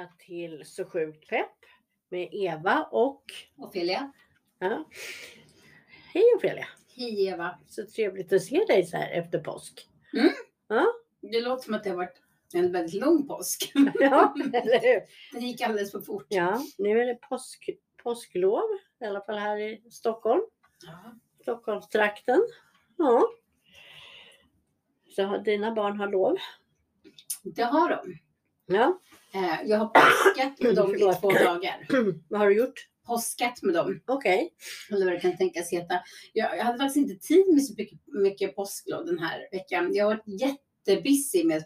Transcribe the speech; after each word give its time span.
Välkomna 0.00 0.16
till 0.18 0.64
Så 0.66 0.84
sjukt 0.84 1.28
pepp 1.28 1.56
med 2.08 2.28
Eva 2.32 2.88
och 2.92 3.24
Ofelia. 3.56 4.12
ja. 4.58 4.84
Hej 6.14 6.24
Ofelia! 6.36 6.66
Hej 6.96 7.26
Eva. 7.26 7.58
Så 7.66 7.86
trevligt 7.86 8.32
att 8.32 8.42
se 8.42 8.64
dig 8.64 8.84
så 8.86 8.96
här 8.96 9.10
efter 9.10 9.38
påsk. 9.38 9.88
Det 11.20 11.40
låter 11.40 11.62
som 11.64 11.74
att 11.74 11.84
det 11.84 11.90
har 11.90 11.96
varit 11.96 12.22
en 12.54 12.72
väldigt 12.72 13.00
lång 13.00 13.28
påsk. 13.28 13.72
Ja, 14.00 14.34
eller 14.54 14.80
hur? 14.80 15.02
Den 15.32 15.46
gick 15.48 15.60
alldeles 15.60 15.92
för 15.92 16.00
fort. 16.00 16.26
Ja, 16.28 16.60
nu 16.78 17.00
är 17.00 17.06
det 17.06 17.14
påsk, 17.14 17.70
påsklov, 18.02 18.62
i 19.00 19.04
alla 19.04 19.20
fall 19.20 19.38
här 19.38 19.58
i 19.58 19.90
Stockholm, 19.90 20.42
Ja. 20.86 21.14
Stockholmstrakten. 21.42 22.40
Ja. 22.96 23.28
Så 25.16 25.38
dina 25.38 25.72
barn 25.74 25.96
har 26.00 26.08
lov. 26.08 26.36
Det 27.42 27.62
har 27.62 27.88
de. 27.88 28.18
Ja, 28.70 28.98
Eh, 29.34 29.60
Jag 29.64 29.78
har 29.78 29.86
påskat 29.86 30.60
med 30.60 30.74
dem 30.74 30.94
i 30.94 30.98
två 30.98 31.30
dagar. 31.30 31.86
vad 32.28 32.40
har 32.40 32.48
du 32.48 32.56
gjort? 32.56 32.86
Påskat 33.06 33.62
med 33.62 33.74
dem. 33.74 34.00
Okej. 34.06 34.52
Eller 34.90 35.04
vad 35.04 35.14
det 35.14 35.20
kan 35.20 35.36
tänkas 35.36 35.72
heta. 35.72 35.94
Jag, 36.32 36.56
jag 36.58 36.64
hade 36.64 36.78
faktiskt 36.78 36.96
inte 36.96 37.26
tid 37.26 37.44
med 37.54 37.64
så 37.64 37.74
mycket, 37.78 37.98
mycket 38.06 38.56
påsklov 38.56 39.06
den 39.06 39.18
här 39.18 39.48
veckan. 39.52 39.90
Jag 39.94 40.04
har 40.04 40.14
varit 40.14 40.40
jättebusy 40.86 41.44
med 41.44 41.64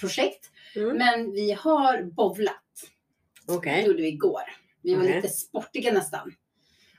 projekt. 0.00 0.50
Mm. 0.76 0.96
Men 0.96 1.32
vi 1.32 1.52
har 1.52 2.02
bovlat. 2.02 2.62
Okej. 3.48 3.80
Det 3.82 3.86
gjorde 3.86 4.02
vi 4.02 4.08
igår. 4.08 4.42
Vi 4.82 4.94
var 4.94 5.02
Okej. 5.02 5.16
lite 5.16 5.28
sportiga 5.28 5.92
nästan. 5.92 6.32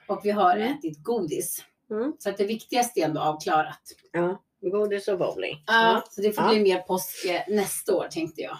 Och 0.07 0.21
vi 0.23 0.31
har 0.31 0.55
Mm. 0.57 0.73
ätit 0.77 1.03
godis. 1.03 1.63
Mm. 1.91 2.13
Så 2.19 2.29
att 2.29 2.37
det 2.37 2.45
viktigaste 2.45 2.99
är 2.99 3.05
ändå 3.05 3.21
avklarat. 3.21 3.81
Ja, 4.11 4.43
godis 4.61 5.07
och 5.07 5.17
bowling. 5.19 5.63
Ja, 5.67 6.03
så 6.09 6.21
det 6.21 6.31
får 6.31 6.43
Ja. 6.43 6.49
bli 6.49 6.59
mer 6.59 6.79
påsk 6.79 7.25
eh, 7.25 7.41
nästa 7.47 7.95
år 7.95 8.07
tänkte 8.11 8.41
jag. 8.41 8.57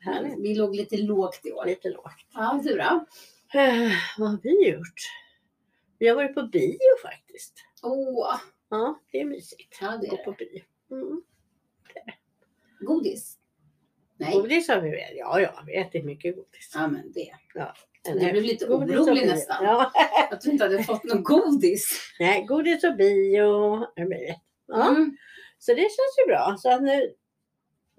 Härligt. 0.00 0.38
Vi 0.38 0.54
låg 0.54 0.76
lite 0.76 0.96
lågt 0.96 1.40
i 1.46 1.52
år. 1.52 1.66
Lite 1.66 1.88
lågt. 1.90 2.12
Ja, 2.34 2.60
du 2.64 2.76
då? 2.76 3.06
Eh, 3.60 3.90
vad 4.18 4.30
har 4.30 4.38
vi 4.42 4.68
gjort? 4.68 5.00
Vi 5.98 6.08
har 6.08 6.16
varit 6.16 6.34
på 6.34 6.42
bio 6.42 6.78
faktiskt. 7.02 7.54
Åh, 7.82 8.36
Ja, 8.70 9.00
det 9.12 9.20
är 9.20 9.24
mysigt. 9.24 9.78
ja 9.80 9.96
det 10.00 10.06
Gå 10.08 10.16
är 10.16 10.24
på 10.24 10.30
det. 10.30 10.36
bio. 10.38 10.62
Mm. 10.90 11.22
Godis? 12.80 13.38
Nej, 14.16 14.32
Godis 14.32 14.68
har 14.68 14.80
vi 14.80 14.90
väl? 14.90 15.16
Ja, 15.16 15.40
ja, 15.40 15.62
vi 15.66 15.76
ätit 15.76 16.04
mycket 16.04 16.36
godis. 16.36 16.70
ja 16.74 16.88
men 16.88 17.12
det. 17.12 17.30
Jag 17.54 17.72
hur? 18.12 18.32
blev 18.32 18.42
lite 18.42 18.66
orolig 18.68 19.26
nästan. 19.26 19.64
Ja. 19.64 19.92
Att 20.30 20.40
du 20.40 20.50
inte 20.50 20.64
hade 20.64 20.82
fått 20.84 21.04
någon 21.04 21.22
godis. 21.22 22.12
Nej, 22.20 22.44
godis 22.44 22.84
och 22.84 22.96
bio. 22.96 23.86
Ja. 24.66 24.88
Mm. 24.88 25.16
Så 25.58 25.72
det 25.74 25.80
känns 25.80 26.18
ju 26.18 26.26
bra. 26.26 26.56
Så 26.58 26.70
att 26.72 26.82
nu, 26.82 27.14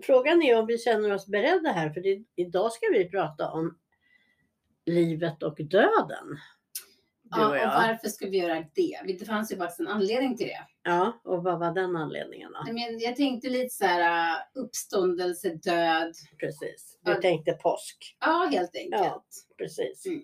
frågan 0.04 0.42
är 0.42 0.60
om 0.60 0.66
vi 0.66 0.78
känner 0.78 1.14
oss 1.14 1.28
beredda 1.28 1.70
här. 1.72 1.90
För 1.90 2.02
det, 2.02 2.24
idag 2.36 2.72
ska 2.72 2.86
vi 2.94 3.10
prata 3.10 3.52
om 3.52 3.78
livet 4.86 5.44
och 5.44 5.58
döden. 5.58 6.38
Du 7.24 7.42
Ja, 7.42 7.48
och 7.48 7.56
och 7.56 7.62
varför 7.62 8.08
ska 8.10 8.30
vi 8.30 8.38
göra 8.38 8.66
det? 8.76 9.00
Det 9.20 9.26
fanns 9.26 9.52
ju 9.52 9.58
faktiskt 9.58 9.80
en 9.80 9.88
anledning 9.88 10.38
till 10.38 10.48
det. 10.48 10.66
Ja, 10.84 11.22
och 11.24 11.44
vad 11.44 11.60
var 11.60 11.74
den 11.74 11.96
anledningen 11.96 12.52
då? 12.52 12.64
Jag, 12.68 12.74
men, 12.74 13.00
jag 13.00 13.16
tänkte 13.16 13.50
lite 13.50 13.76
så 13.76 13.86
här 13.86 14.36
uh, 14.36 14.64
uppståndelse, 14.64 15.50
död. 15.50 16.14
Precis. 16.40 17.00
Vi 17.06 17.12
Ja. 17.12 17.22
tänkte 17.22 17.54
påsk. 17.54 18.18
Ja, 18.20 18.50
helt 18.52 18.76
enkelt. 18.76 19.02
Ja. 19.04 19.24
Precis. 19.58 20.06
Mm. 20.06 20.22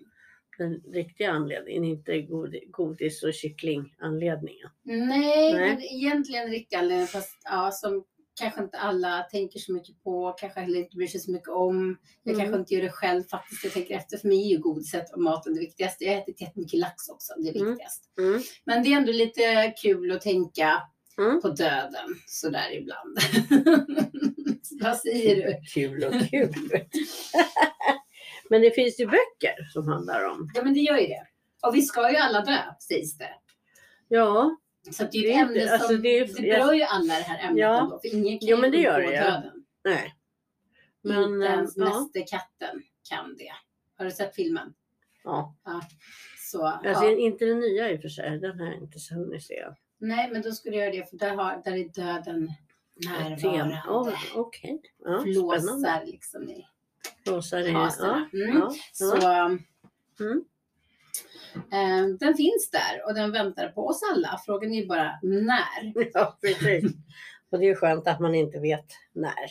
Den 0.58 0.92
riktiga 0.92 1.30
anledningen, 1.30 1.84
inte 1.84 2.12
godi- 2.12 2.70
godis 2.70 3.22
och 3.22 3.34
kycklinganledningen. 3.34 4.68
Nej, 4.82 5.08
Nej. 5.08 5.54
men 5.54 5.82
egentligen 5.82 6.48
riktig 6.50 6.76
anledning 6.76 7.06
fast 7.06 7.38
ja, 7.44 7.70
som 7.72 8.04
kanske 8.38 8.62
inte 8.62 8.78
alla 8.78 9.22
tänker 9.22 9.58
så 9.58 9.72
mycket 9.72 10.02
på, 10.02 10.32
kanske 10.38 10.60
heller 10.60 10.78
inte 10.78 10.96
bryr 10.96 11.06
sig 11.06 11.20
så 11.20 11.30
mycket 11.30 11.48
om. 11.48 11.98
Jag 12.22 12.34
Mm. 12.34 12.44
kanske 12.46 12.60
inte 12.60 12.74
gör 12.74 12.82
det 12.82 12.90
själv 12.90 13.22
faktiskt. 13.30 13.64
Jag 13.64 13.72
tänker 13.72 13.96
efter, 13.96 14.16
för 14.18 14.28
mig 14.28 14.38
är 14.46 14.50
ju 14.50 14.58
godiset 14.58 15.12
och 15.14 15.20
maten 15.20 15.54
det 15.54 15.60
viktigaste. 15.60 16.04
Jag 16.04 16.12
har 16.14 16.20
ätit 16.22 16.40
jättemycket 16.40 16.78
lax 16.80 17.08
också, 17.08 17.34
det 17.38 17.48
är 17.48 17.56
Mm. 17.56 17.68
viktigast. 17.68 18.02
Mm. 18.18 18.40
Men 18.64 18.82
det 18.82 18.92
är 18.92 18.96
ändå 18.96 19.12
lite 19.12 19.74
kul 19.82 20.12
att 20.12 20.20
tänka 20.20 20.82
Mm. 21.18 21.40
på 21.40 21.48
döden 21.48 22.08
sådär 22.26 22.72
ibland. 22.78 23.18
Vad 24.82 24.96
säger 24.98 25.36
du? 25.36 25.56
Kul 25.74 26.04
och 26.04 26.12
kul. 26.30 26.54
Men 28.50 28.60
det 28.62 28.70
finns 28.70 29.00
ju 29.00 29.06
böcker 29.06 29.68
som 29.72 29.88
handlar 29.88 30.24
om. 30.24 30.50
Ja 30.54 30.62
men 30.62 30.74
det 30.74 30.80
gör 30.80 30.98
ju 30.98 31.06
det. 31.06 31.26
Och 31.66 31.74
vi 31.74 31.82
ska 31.82 32.10
ju 32.10 32.16
alla 32.16 32.40
dö, 32.40 32.58
sägs 32.80 33.18
det. 33.18 33.30
Ja, 34.08 34.56
Så 34.92 35.02
det 35.02 35.08
är 35.18 35.22
Det 35.22 35.28
ju 35.28 35.28
är 35.28 35.36
ett 35.42 35.48
ämne 35.48 35.60
inte- 35.62 35.72
alltså 35.72 35.88
som, 35.88 35.96
det 35.96 36.02
det, 36.02 36.18
är- 36.18 36.58
berör 36.58 36.72
ju 36.72 36.82
alla 36.82 37.14
det 37.14 37.22
här 37.22 37.48
ämnet 37.48 37.60
Ja. 37.60 37.78
ändå. 37.80 38.00
För 38.00 38.14
ingen 38.14 38.38
kan 38.38 38.48
Jo, 38.48 38.56
men 38.56 38.70
det 38.70 38.78
gör 38.78 39.00
det, 39.00 39.12
ja. 39.14 39.24
döden. 39.24 39.64
nej. 39.84 40.14
Men, 41.02 41.22
inte 41.32 41.46
ens 41.46 41.76
eh, 41.76 41.84
ja. 41.84 42.00
Mästerkatten 42.00 42.82
kan 43.10 43.36
det. 43.36 43.52
Har 43.98 44.04
du 44.04 44.10
sett 44.10 44.34
filmen? 44.34 44.74
Ja. 45.24 45.54
Så, 46.38 46.66
Alltså, 46.66 47.04
ja. 47.04 47.10
Inte 47.18 47.44
den 47.44 47.58
nya 47.60 47.90
i 47.92 47.96
och 47.96 48.00
för 48.00 48.08
sig, 48.08 48.38
den 48.38 48.60
har 48.60 48.66
jag 48.66 48.74
inte 48.76 48.98
så 48.98 49.14
hunnit 49.14 49.42
se. 49.44 49.64
Nej, 49.98 50.30
men 50.32 50.42
då 50.42 50.52
skulle 50.52 50.76
jag 50.76 50.84
göra 50.94 51.04
det 51.04 51.10
för 51.10 51.16
där, 51.16 51.34
har, 51.34 51.62
där 51.64 51.72
är 51.76 51.88
döden 51.88 52.50
närvarande. 53.04 53.82
Oh, 53.88 54.14
Okej, 54.34 54.82
ja, 54.98 55.18
spännande. 55.18 55.32
Flåsar 55.32 56.04
liksom 56.06 56.48
i 56.50 56.66
Flåsar 57.26 57.58
i... 57.60 57.70
Ja. 57.70 58.26
Mm. 58.32 58.58
ja, 58.58 58.72
Så 58.92 59.18
ja. 59.20 59.46
Mm. 60.20 60.44
Eh, 61.56 62.06
den 62.20 62.34
finns 62.34 62.70
där 62.70 63.06
och 63.06 63.14
den 63.14 63.32
väntar 63.32 63.68
på 63.68 63.86
oss 63.86 64.00
alla. 64.14 64.40
Frågan 64.46 64.72
är 64.72 64.86
bara 64.86 65.18
när. 65.22 66.10
ja, 66.14 66.38
precis. 66.40 66.92
Och 67.50 67.58
det 67.58 67.64
är 67.64 67.68
ju 67.68 67.74
skönt 67.74 68.08
att 68.08 68.20
man 68.20 68.34
inte 68.34 68.58
vet 68.58 68.86
när. 69.12 69.50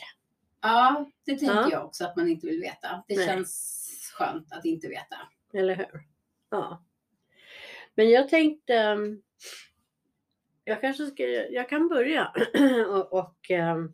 Ja, 0.62 1.10
det 1.26 1.36
tänker 1.38 1.56
Ja. 1.56 1.70
jag 1.72 1.86
också 1.86 2.06
att 2.06 2.16
man 2.16 2.28
inte 2.28 2.48
vill 2.48 2.60
veta. 2.62 3.04
Det 3.08 3.16
Nej. 3.16 3.26
känns 3.28 3.82
skönt 4.14 4.54
att 4.54 4.66
inte 4.66 4.88
veta. 4.88 5.16
Eller 5.54 5.76
hur? 5.76 6.02
Ja. 6.50 6.84
Men 7.96 8.10
jag 8.10 8.30
tänkte, 8.30 8.86
um, 8.86 9.22
jag 10.64 10.82
kanske 10.82 11.06
ska, 11.06 11.24
jag 11.28 11.70
kan 11.70 11.88
börja. 11.88 12.32
och, 12.90 13.14
och, 13.14 13.50
um, 13.50 13.94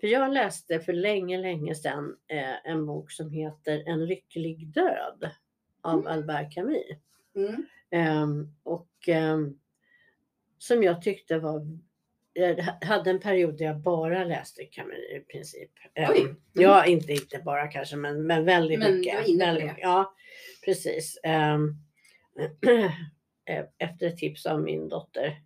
för 0.00 0.06
jag 0.08 0.32
läste 0.32 0.80
för 0.80 0.92
länge, 0.92 1.38
länge 1.38 1.74
sedan 1.74 2.16
eh, 2.28 2.70
en 2.72 2.86
bok 2.86 3.10
som 3.10 3.30
heter 3.30 3.82
En 3.86 4.06
lycklig 4.06 4.68
död 4.68 5.30
av 5.80 6.00
Mm. 6.00 6.12
Albert 6.12 6.54
Camus. 6.54 6.82
Mm. 7.36 7.66
Ehm, 7.90 8.54
och 8.62 9.08
ehm, 9.08 9.58
som 10.58 10.82
jag 10.82 11.02
tyckte 11.02 11.38
var 11.38 11.78
jag 12.34 12.56
hade 12.86 13.10
en 13.10 13.20
period 13.20 13.58
där 13.58 13.64
jag 13.64 13.80
bara 13.80 14.24
läste 14.24 14.64
Camus 14.64 14.98
i 14.98 15.20
princip. 15.32 15.70
Ehm, 15.94 16.10
Oj. 16.12 16.20
Mm. 16.20 16.36
Ja, 16.52 16.86
inte, 16.86 17.12
inte 17.12 17.38
bara 17.44 17.68
kanske, 17.68 17.96
men, 17.96 18.26
men 18.26 18.44
väldigt 18.44 18.78
Men 18.78 18.96
mycket. 18.98 19.40
Väldigt. 19.40 19.72
Ja, 19.78 20.14
precis. 20.64 21.18
Eh, 23.44 23.64
efter 23.78 24.06
ett 24.06 24.16
tips 24.16 24.46
av 24.46 24.60
min 24.62 24.88
dotter 24.88 25.42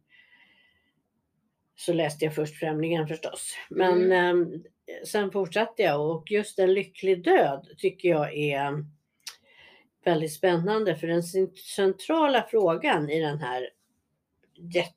så 1.77 1.93
läste 1.93 2.25
jag 2.25 2.35
först 2.35 2.55
Främlingen 2.59 3.09
förstås. 3.09 3.55
Men 3.71 4.13
Mm. 4.13 4.65
sen 5.07 5.31
fortsatte 5.31 5.83
jag 5.83 6.11
och 6.11 6.31
just 6.31 6.59
En 6.59 6.75
lycklig 6.75 7.25
död 7.25 7.69
tycker 7.79 8.09
jag 8.09 8.35
är 8.37 8.85
väldigt 10.07 10.33
spännande 10.33 10.97
för 10.97 11.07
den 11.07 11.23
cent- 11.23 11.59
centrala 11.59 12.47
frågan 12.51 13.11
i 13.11 13.21
den 13.21 13.39
här, 13.39 13.71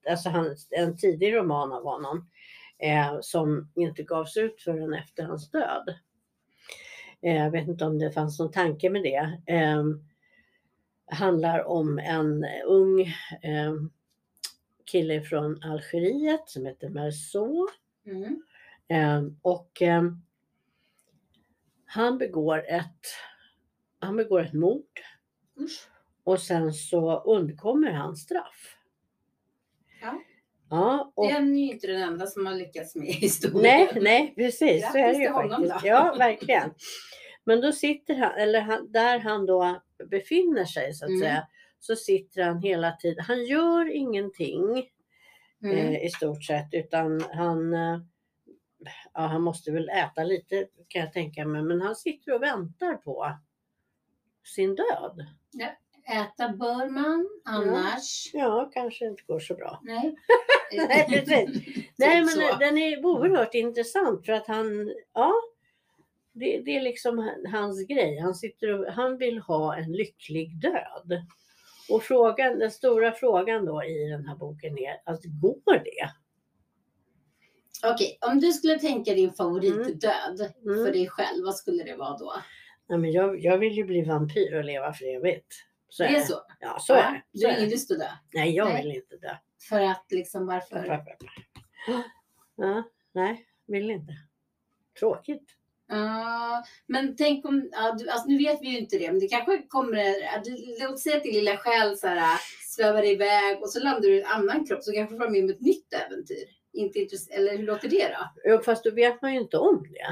alltså 0.10 0.30
en 0.70 0.98
tidig 0.98 1.36
roman 1.36 1.72
av 1.72 1.84
honom 1.84 2.30
eh, 2.80 3.18
som 3.22 3.72
inte 3.76 4.04
gavs 4.04 4.38
ut 4.38 4.62
förrän 4.62 4.94
efter 4.94 5.24
hans 5.24 5.52
död. 5.52 5.96
Eh, 7.22 7.36
jag 7.36 7.52
vet 7.52 7.68
inte 7.68 7.86
om 7.86 8.00
det 8.00 8.12
fanns 8.12 8.40
någon 8.40 8.52
tanke 8.52 8.90
med 8.90 9.04
det. 9.04 9.54
Eh, 9.54 9.84
handlar 11.12 11.64
om 11.64 12.00
en 12.00 12.46
ung 12.66 13.02
eh, 13.42 13.74
kille 14.92 15.22
från 15.22 15.64
Algeriet 15.64 16.50
som 16.50 16.66
heter 16.66 16.90
Merceau. 16.90 17.68
Mm. 18.06 18.44
Eh, 18.88 19.24
och 19.42 19.82
eh, 19.82 20.04
han 21.86 22.18
begår 22.18 22.66
ett 22.68 23.06
han 24.00 24.16
begår 24.16 24.42
ett 24.42 24.54
mord 24.54 25.00
Usch. 25.60 25.88
och 26.24 26.40
sen 26.42 26.74
så 26.74 27.20
undkommer 27.24 27.92
han 27.92 28.16
straff. 28.16 28.76
Ja. 30.02 30.22
Ja, 30.70 31.12
och, 31.16 31.28
Den 31.28 31.56
är 31.58 31.60
ju 31.60 31.72
inte 31.72 31.88
den 31.88 32.02
enda 32.02 32.28
som 32.28 32.46
har 32.46 32.54
lyckats 32.54 32.96
med 32.96 33.08
historien. 33.08 33.62
nej, 33.64 33.90
nej, 34.02 34.34
precis. 34.36 34.92
Så 34.92 34.98
är 34.98 35.14
det 35.14 35.20
Grattis 35.20 35.22
ju 35.22 35.34
faktiskt. 35.34 35.74
då. 35.84 35.88
Ja, 35.88 36.16
verkligen. 36.18 36.74
Men 37.44 37.62
då 37.62 37.72
sitter 37.72 38.16
han, 38.16 38.32
eller 38.32 38.62
han, 38.62 38.92
där 38.92 39.20
han 39.20 39.46
då 39.46 39.82
befinner 40.10 40.66
sig 40.66 40.94
så 40.94 41.06
att 41.06 41.10
Mm. 41.10 41.22
säga, 41.22 41.48
så 41.80 41.96
sitter 41.96 42.44
han 42.44 42.58
hela 42.62 42.92
tiden. 42.92 43.24
Han 43.28 43.46
gör 43.46 43.92
ingenting 43.96 44.90
Mm. 45.64 45.78
eh, 45.78 46.06
i 46.06 46.10
stort 46.10 46.44
sett 46.44 46.68
utan 46.72 47.22
han, 47.34 47.74
eh, 47.74 48.00
ja, 49.14 49.22
han 49.22 49.42
måste 49.42 49.72
väl 49.72 49.90
äta 49.90 50.24
lite 50.24 50.68
kan 50.88 51.02
jag 51.02 51.14
tänka 51.14 51.46
mig, 51.46 51.64
men 51.64 51.82
han 51.82 51.96
sitter 51.96 52.34
och 52.34 52.44
väntar 52.44 52.94
på 52.96 53.36
sin 54.50 54.76
död. 54.76 55.26
Äta 56.08 56.50
bör 56.50 56.90
man, 56.90 57.30
annars... 57.46 58.30
Ja, 58.34 58.70
kanske 58.74 59.06
inte 59.06 59.24
går 59.28 59.40
så 59.40 59.56
bra. 59.56 59.80
Nej. 59.84 60.16
Nej, 60.88 61.06
precis. 61.10 61.66
Typ 61.66 61.86
Nej, 61.98 62.20
men 62.20 62.30
så. 62.30 62.56
den 62.60 62.78
är 62.78 63.06
oerhört 63.06 63.54
intressant 63.56 64.26
för 64.26 64.34
att 64.34 64.48
han, 64.48 64.94
ja, 65.14 65.34
det, 66.34 66.62
det 66.66 66.78
är 66.78 66.82
liksom 66.82 67.18
han- 67.18 67.46
hans 67.54 67.88
grej. 67.88 68.20
Han, 68.20 68.36
sitter 68.36 68.80
och, 68.80 68.94
han 68.94 69.18
vill 69.18 69.40
ha 69.40 69.76
en 69.78 69.92
lycklig 69.92 70.62
död. 70.62 71.22
Och 71.90 72.04
frågan, 72.04 72.60
den 72.60 72.72
stora 72.72 73.12
frågan 73.12 73.66
då 73.66 73.84
i 73.84 74.10
den 74.10 74.26
här 74.26 74.36
boken 74.36 74.78
är, 74.78 75.02
att 75.06 75.24
går 75.24 75.74
det? 75.84 76.10
Okej, 77.94 78.18
om 78.22 78.40
du 78.40 78.52
skulle 78.52 78.80
tänka 78.80 79.14
din 79.14 79.34
favoritdöd 79.34 80.40
Mm. 80.66 80.86
för 80.86 80.92
dig 80.92 81.08
själv, 81.10 81.46
vad 81.46 81.56
skulle 81.56 81.84
det 81.84 81.96
vara 81.96 82.18
då? 82.18 82.34
Nej, 82.90 83.00
men 83.00 83.12
jag, 83.12 83.40
jag 83.40 83.58
vill 83.58 83.74
ju 83.74 83.84
bli 83.84 84.02
vampyr 84.02 84.56
och 84.58 84.64
leva 84.64 84.94
för 84.94 85.06
evigt. 85.06 85.54
Så 85.90 86.04
det 86.04 86.10
är 86.10 86.22
så? 86.22 86.42
Ja, 86.60 86.78
så 86.80 86.94
är 86.94 87.12
det. 87.12 87.22
Du 87.32 87.46
har 87.48 87.54
är 87.54 87.58
ingen 87.58 87.70
lust 87.70 87.92
att 87.92 88.00
dö? 88.00 88.06
Nej, 88.34 88.56
jag 88.56 88.68
Nej. 88.68 88.84
vill 88.84 88.96
inte 88.96 89.18
dö. 89.18 89.36
För 89.70 89.82
att 89.82 90.06
liksom 90.10 90.46
varför? 90.48 91.04
Ja, 92.56 92.84
nej, 93.14 93.46
vill 93.68 93.92
inte. 93.92 94.14
Tråkigt. 95.00 95.56
Ja, 95.88 96.64
men 96.86 97.16
tänk 97.16 97.46
om, 97.46 97.70
ja, 97.72 97.96
du, 98.00 98.10
alltså 98.10 98.28
nu 98.28 98.38
vet 98.38 98.62
vi 98.62 98.68
ju 98.70 98.78
inte 98.78 98.98
det, 98.98 99.12
men 99.12 99.20
det 99.20 99.28
kanske 99.28 99.62
kommer, 99.68 100.22
ja, 100.22 100.44
låt 100.88 101.00
säga 101.00 101.18
att 101.18 101.24
din 101.24 101.34
lilla 101.34 101.58
själ 101.58 101.98
så 101.98 102.08
här, 102.08 102.40
svävar 102.76 103.06
iväg 103.06 103.62
och 103.62 103.70
så 103.70 103.80
landar 103.84 104.02
du 104.02 104.16
i 104.16 104.22
en 104.22 104.28
annan 104.28 104.66
kropp 104.66 104.84
så 104.84 104.92
kanske 104.92 105.16
du 105.16 105.20
får 105.20 105.30
med 105.30 105.44
om 105.44 105.50
ett 105.50 105.62
nytt 105.62 105.94
äventyr. 105.94 106.46
Inte 106.74 107.00
intress- 107.00 107.30
eller 107.32 107.58
hur 107.58 107.64
låter 107.64 107.90
det 107.90 108.08
då? 108.08 108.50
Jo, 108.52 108.62
fast 108.62 108.84
då 108.84 108.92
vet 108.92 109.22
man 109.22 109.34
ju 109.34 109.40
inte 109.40 109.58
om 109.58 109.84
det. 109.92 110.08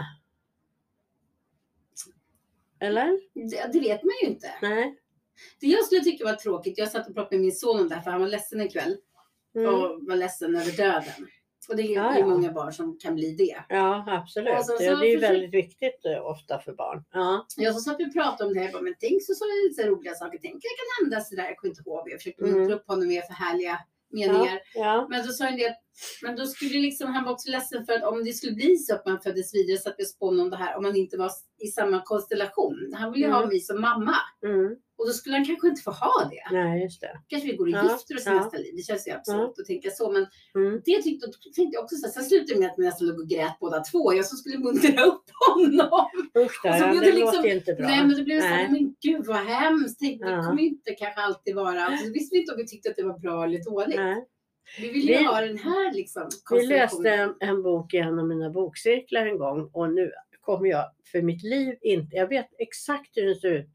Eller? 2.80 3.20
Det, 3.34 3.74
det 3.74 3.80
vet 3.80 4.04
man 4.04 4.14
ju 4.22 4.28
inte. 4.28 4.52
Nej. 4.62 4.96
Det 5.62 5.68
jag 5.68 5.86
skulle 5.86 6.02
tycka 6.02 6.26
var 6.26 6.34
tråkigt, 6.34 6.78
jag 6.78 6.92
satt 6.92 7.08
och 7.10 7.16
pratade 7.16 7.36
med 7.36 7.42
min 7.46 7.56
son 7.56 7.80
om 7.80 7.90
det 7.90 7.96
här 7.96 8.02
för 8.02 8.12
han 8.12 8.22
var 8.22 8.28
ledsen 8.28 8.62
en 8.62 8.70
kväll 8.70 8.98
Mm. 9.56 9.74
och 9.76 10.00
var 10.08 10.16
ledsen 10.16 10.56
över 10.56 10.72
döden. 10.78 11.28
Och 11.70 11.76
det 11.76 11.82
är 11.84 11.96
Ja, 11.96 12.20
ja. 12.20 12.26
många 12.28 12.52
barn 12.52 12.74
som 12.74 12.98
kan 13.00 13.16
bli 13.16 13.32
det. 13.36 13.64
Ja, 13.70 14.06
absolut. 14.08 14.60
Och 14.60 14.66
så- 14.66 14.78
ja, 14.80 14.96
det 14.96 15.08
är 15.08 15.12
ju 15.12 15.18
väldigt 15.18 15.54
viktigt 15.54 16.06
eh, 16.06 16.26
ofta 16.26 16.60
för 16.60 16.74
barn. 16.74 17.04
Ja. 17.12 17.46
Jag 17.58 17.74
så 17.74 17.80
satt 17.80 17.96
vi 18.00 18.06
och 18.10 18.14
pratade 18.14 18.48
om 18.48 18.54
det 18.54 18.60
här, 18.60 18.66
jag 18.66 18.74
bara, 18.74 18.82
men 18.84 18.96
tänk 19.00 19.24
så, 19.24 19.34
så, 19.34 19.46
så 19.76 19.82
roliga 19.88 20.14
saker, 20.16 20.40
tänk 20.42 20.54
det 20.54 20.68
kan 20.80 21.06
hända 21.06 21.22
sådär, 21.24 21.44
jag 21.44 21.58
kommer 21.58 21.70
inte 21.72 21.82
ihåg, 21.86 22.10
jag 22.12 22.20
försökte 22.20 22.44
Mm. 22.44 22.56
muntra 22.60 22.76
upp 22.76 22.88
honom 22.88 23.08
med 23.08 23.24
för 23.24 23.34
härliga 23.34 23.80
meningar. 24.10 24.60
ja. 24.76 25.08
Men 25.10 25.26
då 25.26 25.32
sa 25.32 25.44
det 25.52 25.68
att 25.68 25.78
men 26.24 26.36
då 26.36 26.46
skulle 26.46 26.80
liksom, 26.80 27.08
han 27.14 27.24
var 27.24 27.32
också 27.32 27.52
ledsen 27.52 27.86
för 27.86 27.94
att 27.94 28.04
om 28.04 28.24
det 28.24 28.34
skulle 28.34 28.54
bli 28.54 28.78
så 28.78 28.96
att 28.96 29.06
man 29.06 29.20
föddes 29.22 29.54
vidare 29.56 29.78
så 29.78 29.90
att 29.90 29.96
vi 29.98 30.06
spånade 30.06 30.42
om 30.44 30.50
det 30.50 30.58
här 30.58 30.78
om 30.78 30.84
man 30.84 30.96
inte 30.96 31.18
var 31.18 31.32
i 31.64 31.68
samma 31.68 32.02
konstellation. 32.06 32.94
Han 32.98 33.12
ville 33.12 33.26
ju 33.26 33.32
ha 33.32 33.38
Mm. 33.40 33.50
mig 33.50 33.60
som 33.60 33.82
mamma 33.82 34.16
Mm. 34.44 34.76
Och 34.98 35.08
då 35.08 35.14
skulle 35.14 35.36
han 35.36 35.46
kanske 35.46 35.68
inte 35.68 35.82
få 35.82 35.92
ha 35.92 36.30
det. 36.32 36.56
Nej, 36.56 36.84
just 36.84 37.02
det. 37.02 37.20
Kanske 37.28 37.48
vi 37.52 37.56
går 37.58 37.70
Ja, 37.70 37.84
gifter 37.84 38.16
oss 38.16 38.28
i 38.28 38.30
ja. 38.30 38.36
nästa 38.36 38.58
liv. 38.58 38.74
Det 38.76 38.82
känns 38.82 39.08
ju 39.08 39.12
absurt 39.12 39.56
att 39.60 39.66
tänka 39.66 39.90
så. 39.90 40.12
Men 40.12 40.26
Mm. 40.56 40.82
det 40.86 41.02
tyckte, 41.02 41.26
då 41.28 41.32
tänkte 41.56 41.76
jag 41.76 41.84
också 41.84 41.96
så 41.96 42.06
här, 42.08 42.14
sen 42.14 42.24
slutade 42.24 42.54
det 42.54 42.60
med 42.60 42.70
att 42.72 42.80
vi 42.80 42.84
nästan 42.86 43.08
låg 43.08 43.20
och 43.20 43.28
grät 43.30 43.58
båda 43.60 43.80
två. 43.92 44.14
Jag 44.14 44.26
som 44.26 44.38
skulle 44.38 44.58
muntra 44.58 45.04
upp 45.04 45.26
honom. 45.48 46.10
Usch, 46.46 46.66
Och 46.66 46.74
så 46.80 46.88
blev 46.90 47.00
det 47.02 47.06
det 47.12 47.18
liksom- 47.18 47.36
låter 47.36 47.56
inte 47.56 47.74
bra. 47.74 47.88
Nej 47.88 48.00
men 48.08 48.16
det 48.18 48.24
blev 48.24 48.42
så 48.42 48.48
här, 48.48 48.70
men 48.70 48.96
gud 49.02 49.26
vad 49.26 49.38
hemskt. 49.38 50.00
Tänk, 50.00 50.22
Det 50.22 50.30
Ja. 50.32 50.44
kommer 50.44 50.62
ju 50.62 50.68
inte 50.68 50.92
kanske 50.96 51.22
alltid 51.22 51.56
vara, 51.56 51.82
alltså, 51.84 52.12
visste 52.14 52.34
vi 52.36 52.40
inte 52.42 52.52
om 52.54 52.58
vi 52.58 52.68
tyckte 52.68 52.90
att 52.90 52.96
det 52.96 53.04
var 53.04 53.20
bra 53.20 53.44
eller 53.44 53.64
dåligt. 53.72 53.96
Nej. 53.96 54.26
Vi 54.80 54.88
ville 54.92 55.12
ju 55.12 55.18
Vi- 55.18 55.24
ha 55.26 55.42
den 55.42 55.58
här 55.58 55.94
liksom 55.94 56.30
Vi 56.52 56.66
läste 56.68 57.10
en, 57.10 57.36
en 57.40 57.64
bok 57.64 57.94
i 57.94 57.98
en 57.98 58.20
av 58.20 58.28
mina 58.28 58.50
bokcirklar 58.50 59.26
en 59.26 59.38
gång 59.38 59.70
och 59.74 59.94
nu 59.94 60.12
kommer 60.42 60.70
jag 60.70 60.86
för 61.12 61.22
mitt 61.22 61.44
liv 61.44 61.76
inte, 61.82 62.16
jag 62.16 62.28
vet 62.28 62.48
exakt 62.60 63.10
hur 63.18 63.26
den 63.26 63.36
ser 63.36 63.52
ut 63.52 63.70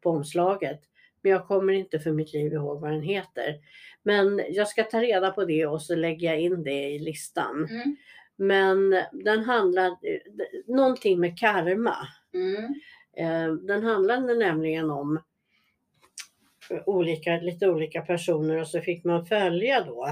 på 0.00 0.10
omslaget, 0.10 0.80
men 1.22 1.32
jag 1.32 1.46
kommer 1.46 1.72
inte 1.72 1.98
för 2.00 2.12
mitt 2.12 2.32
liv 2.32 2.52
ihåg 2.52 2.80
vad 2.80 2.90
den 2.90 3.02
heter. 3.02 3.54
Men 4.02 4.42
jag 4.48 4.68
ska 4.68 4.84
ta 4.84 5.00
reda 5.00 5.30
på 5.30 5.44
det 5.44 5.66
och 5.66 5.82
så 5.82 5.94
lägger 5.94 6.28
jag 6.28 6.40
in 6.40 6.62
det 6.62 6.90
i 6.90 6.98
listan. 6.98 7.68
Mm. 7.70 7.96
Men 8.36 9.04
den 9.12 9.44
handlar, 9.44 9.96
någonting 10.76 11.20
med 11.20 11.38
karma. 11.38 11.96
Mm. 12.34 12.74
Eh, 13.16 13.54
Den 13.54 13.84
handlade 13.84 14.34
nämligen 14.34 14.90
om 14.90 15.20
olika, 16.86 17.36
lite 17.36 17.68
olika 17.70 18.02
personer 18.02 18.56
och 18.56 18.68
så 18.68 18.80
fick 18.80 19.04
man 19.04 19.26
följa 19.26 19.84
då 19.84 20.06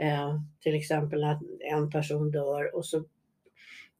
eh, 0.00 0.40
till 0.60 0.74
exempel 0.74 1.24
att 1.24 1.42
en 1.60 1.90
person 1.90 2.30
dör 2.30 2.76
och 2.76 2.86
så 2.86 3.04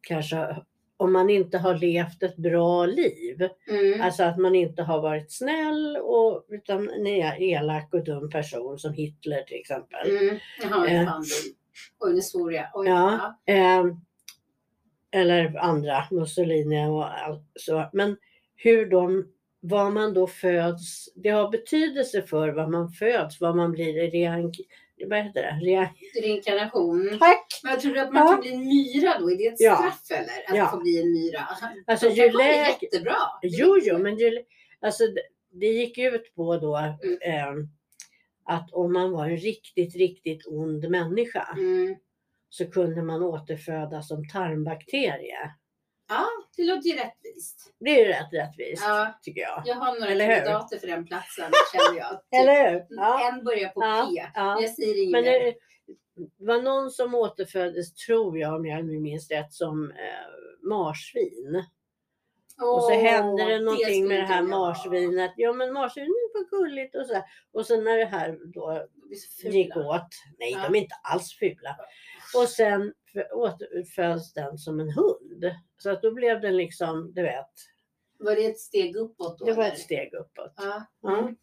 kanske 0.00 0.56
om 0.96 1.12
man 1.12 1.30
inte 1.30 1.58
har 1.58 1.74
levt 1.74 2.22
ett 2.22 2.36
bra 2.36 2.86
liv, 2.86 3.48
Mm. 3.70 4.00
alltså 4.00 4.22
att 4.22 4.38
man 4.38 4.54
inte 4.54 4.82
har 4.82 5.00
varit 5.02 5.32
snäll 5.32 5.96
och, 6.02 6.44
utan 6.48 6.90
en 6.90 7.06
elak 7.06 7.94
och 7.94 8.04
dum 8.04 8.30
person 8.30 8.78
som 8.78 8.92
Hitler 8.92 9.42
till 9.42 9.56
exempel. 9.60 10.10
Mm. 10.10 10.38
Jaha, 10.62 10.88
Eh. 10.88 11.04
fan. 11.06 11.24
Oj, 12.00 12.14
nu 12.14 12.20
svor 12.20 12.52
jag. 12.52 12.66
Oj, 12.74 12.88
Ja. 12.88 13.38
Eh, 13.46 13.84
eller 15.10 15.56
andra, 15.58 16.04
Mussolini 16.10 16.86
och 16.86 17.18
allt 17.20 17.50
så. 17.54 17.90
Men 17.92 18.16
hur 18.56 18.86
de, 18.90 19.26
vad 19.60 19.92
man 19.92 20.14
då 20.14 20.26
föds, 20.26 21.08
det 21.14 21.28
har 21.28 21.50
betydelse 21.50 22.22
för 22.22 22.48
vad 22.48 22.70
man 22.70 22.90
föds, 22.90 23.40
vad 23.40 23.56
man 23.56 23.72
blir 23.72 24.02
vad 25.06 25.18
heter 25.24 25.42
det? 25.42 25.66
Rea, 25.66 25.88
Reinkarnation. 26.22 27.16
tack! 27.18 27.60
Men 27.62 27.72
jag 27.72 27.80
tror 27.80 27.98
att 27.98 28.12
man 28.12 28.22
Ja. 28.26 28.32
kan 28.32 28.40
bli 28.40 28.52
en 28.52 28.60
myra 28.60 29.18
då? 29.18 29.30
Är 29.30 29.36
det 29.36 29.46
ett 29.46 29.60
Ja. 29.60 29.76
straff 29.76 30.18
eller? 30.20 30.50
Att 30.50 30.56
Ja. 30.56 30.68
få 30.70 30.76
bli 30.80 31.00
en 31.02 31.12
myra? 31.12 31.40
Alltså, 31.86 32.08
De 32.08 32.14
ju 32.14 32.30
lägre- 32.32 32.76
jättebra. 32.82 33.16
Det 33.42 33.48
Jo, 33.48 33.78
jo, 33.82 33.98
men 33.98 34.16
ju, 34.18 34.44
alltså, 34.80 35.04
det, 35.06 35.22
det 35.60 35.66
gick 35.66 35.98
ut 35.98 36.34
på 36.34 36.56
då 36.56 36.76
Mm. 36.76 36.96
eh, 37.22 37.64
att 38.44 38.72
om 38.72 38.92
man 38.92 39.10
var 39.12 39.26
en 39.26 39.36
riktigt, 39.36 39.96
riktigt 39.96 40.46
ond 40.46 40.90
människa 40.90 41.48
Mm. 41.56 41.96
så 42.48 42.70
kunde 42.70 43.02
man 43.02 43.22
återfödas 43.22 44.08
som 44.08 44.28
tarmbakterie. 44.28 45.50
Ja, 46.08 46.26
det 46.56 46.64
låter 46.64 46.88
ju 46.88 46.96
rättvist. 46.96 47.74
Det 47.80 47.90
är 47.90 47.98
ju 47.98 48.04
rätt 48.04 48.32
rättvist, 48.32 48.82
Ja, 48.86 49.18
tycker 49.22 49.40
jag. 49.40 49.62
jag 49.66 49.74
har 49.74 49.94
några 50.00 50.12
Eller 50.12 50.26
hur? 50.26 50.34
kandidater 50.34 50.78
för 50.78 50.86
den 50.86 51.04
platsen 51.06 51.50
känner 51.72 51.98
jag. 51.98 52.10
Typ, 52.10 52.20
Eller 52.40 52.70
hur? 52.70 52.86
Ja. 52.88 53.28
En 53.32 53.44
börjar 53.44 53.68
på 53.68 53.82
Ja, 53.82 54.08
P. 54.16 54.30
ja. 54.34 54.54
Men 54.54 54.62
jag 54.62 54.70
säger 54.74 55.02
inget 55.02 55.12
Men 55.12 55.24
mer. 55.24 55.40
det 55.40 55.54
var 56.38 56.62
någon 56.62 56.90
som 56.90 57.14
återföddes, 57.14 57.94
tror 57.94 58.38
jag, 58.38 58.54
om 58.54 58.66
jag 58.66 58.84
nu 58.84 58.98
minns 59.00 59.30
rätt, 59.30 59.52
som 59.52 59.90
eh, 59.90 60.68
marsvin. 60.68 61.64
Och 62.58 62.82
så 62.82 62.92
Åh, 62.92 63.02
hände 63.02 63.44
det 63.44 63.60
någonting 63.60 63.84
skulle 63.86 64.08
med 64.08 64.18
det 64.18 64.26
här 64.26 64.40
inte 64.42 64.52
jag 64.52 64.58
ha. 64.58 64.66
marsvinet. 64.68 65.32
Ja 65.36 65.52
men 65.52 65.72
marsvin 65.72 66.14
var 66.34 66.58
gulligt 66.58 66.96
och 66.96 67.06
så 67.06 67.14
här. 67.14 67.22
Och 67.52 67.66
sen 67.66 67.84
när 67.84 67.96
det 67.96 68.04
här 68.04 68.38
då 68.54 68.66
De 68.70 69.08
blir 69.08 69.18
så 69.18 69.42
fula. 69.42 69.54
gick 69.54 69.76
åt. 69.76 70.08
Nej 70.38 70.52
Ja. 70.52 70.62
de 70.68 70.74
är 70.78 70.80
inte 70.80 70.94
alls 71.02 71.32
fula. 71.38 71.76
Och 72.34 72.48
sen 72.48 72.92
återföds 73.32 74.32
den 74.32 74.58
som 74.58 74.80
en 74.80 74.90
hund. 74.90 75.44
Så 75.78 75.90
att 75.90 76.02
då 76.02 76.14
blev 76.14 76.40
den 76.40 76.56
liksom, 76.56 77.12
du 77.14 77.22
vet. 77.22 77.50
Var 78.18 78.36
det 78.36 78.46
ett 78.46 78.58
steg 78.60 78.96
uppåt 78.96 79.38
då? 79.38 79.44
Det 79.44 79.52
var 79.52 79.64
eller? 79.64 79.72
ett 79.72 79.80
steg 79.80 80.14
uppåt. 80.14 80.52
Ja. 80.56 80.86
Ja. 81.02 81.18
Mm. 81.18 81.36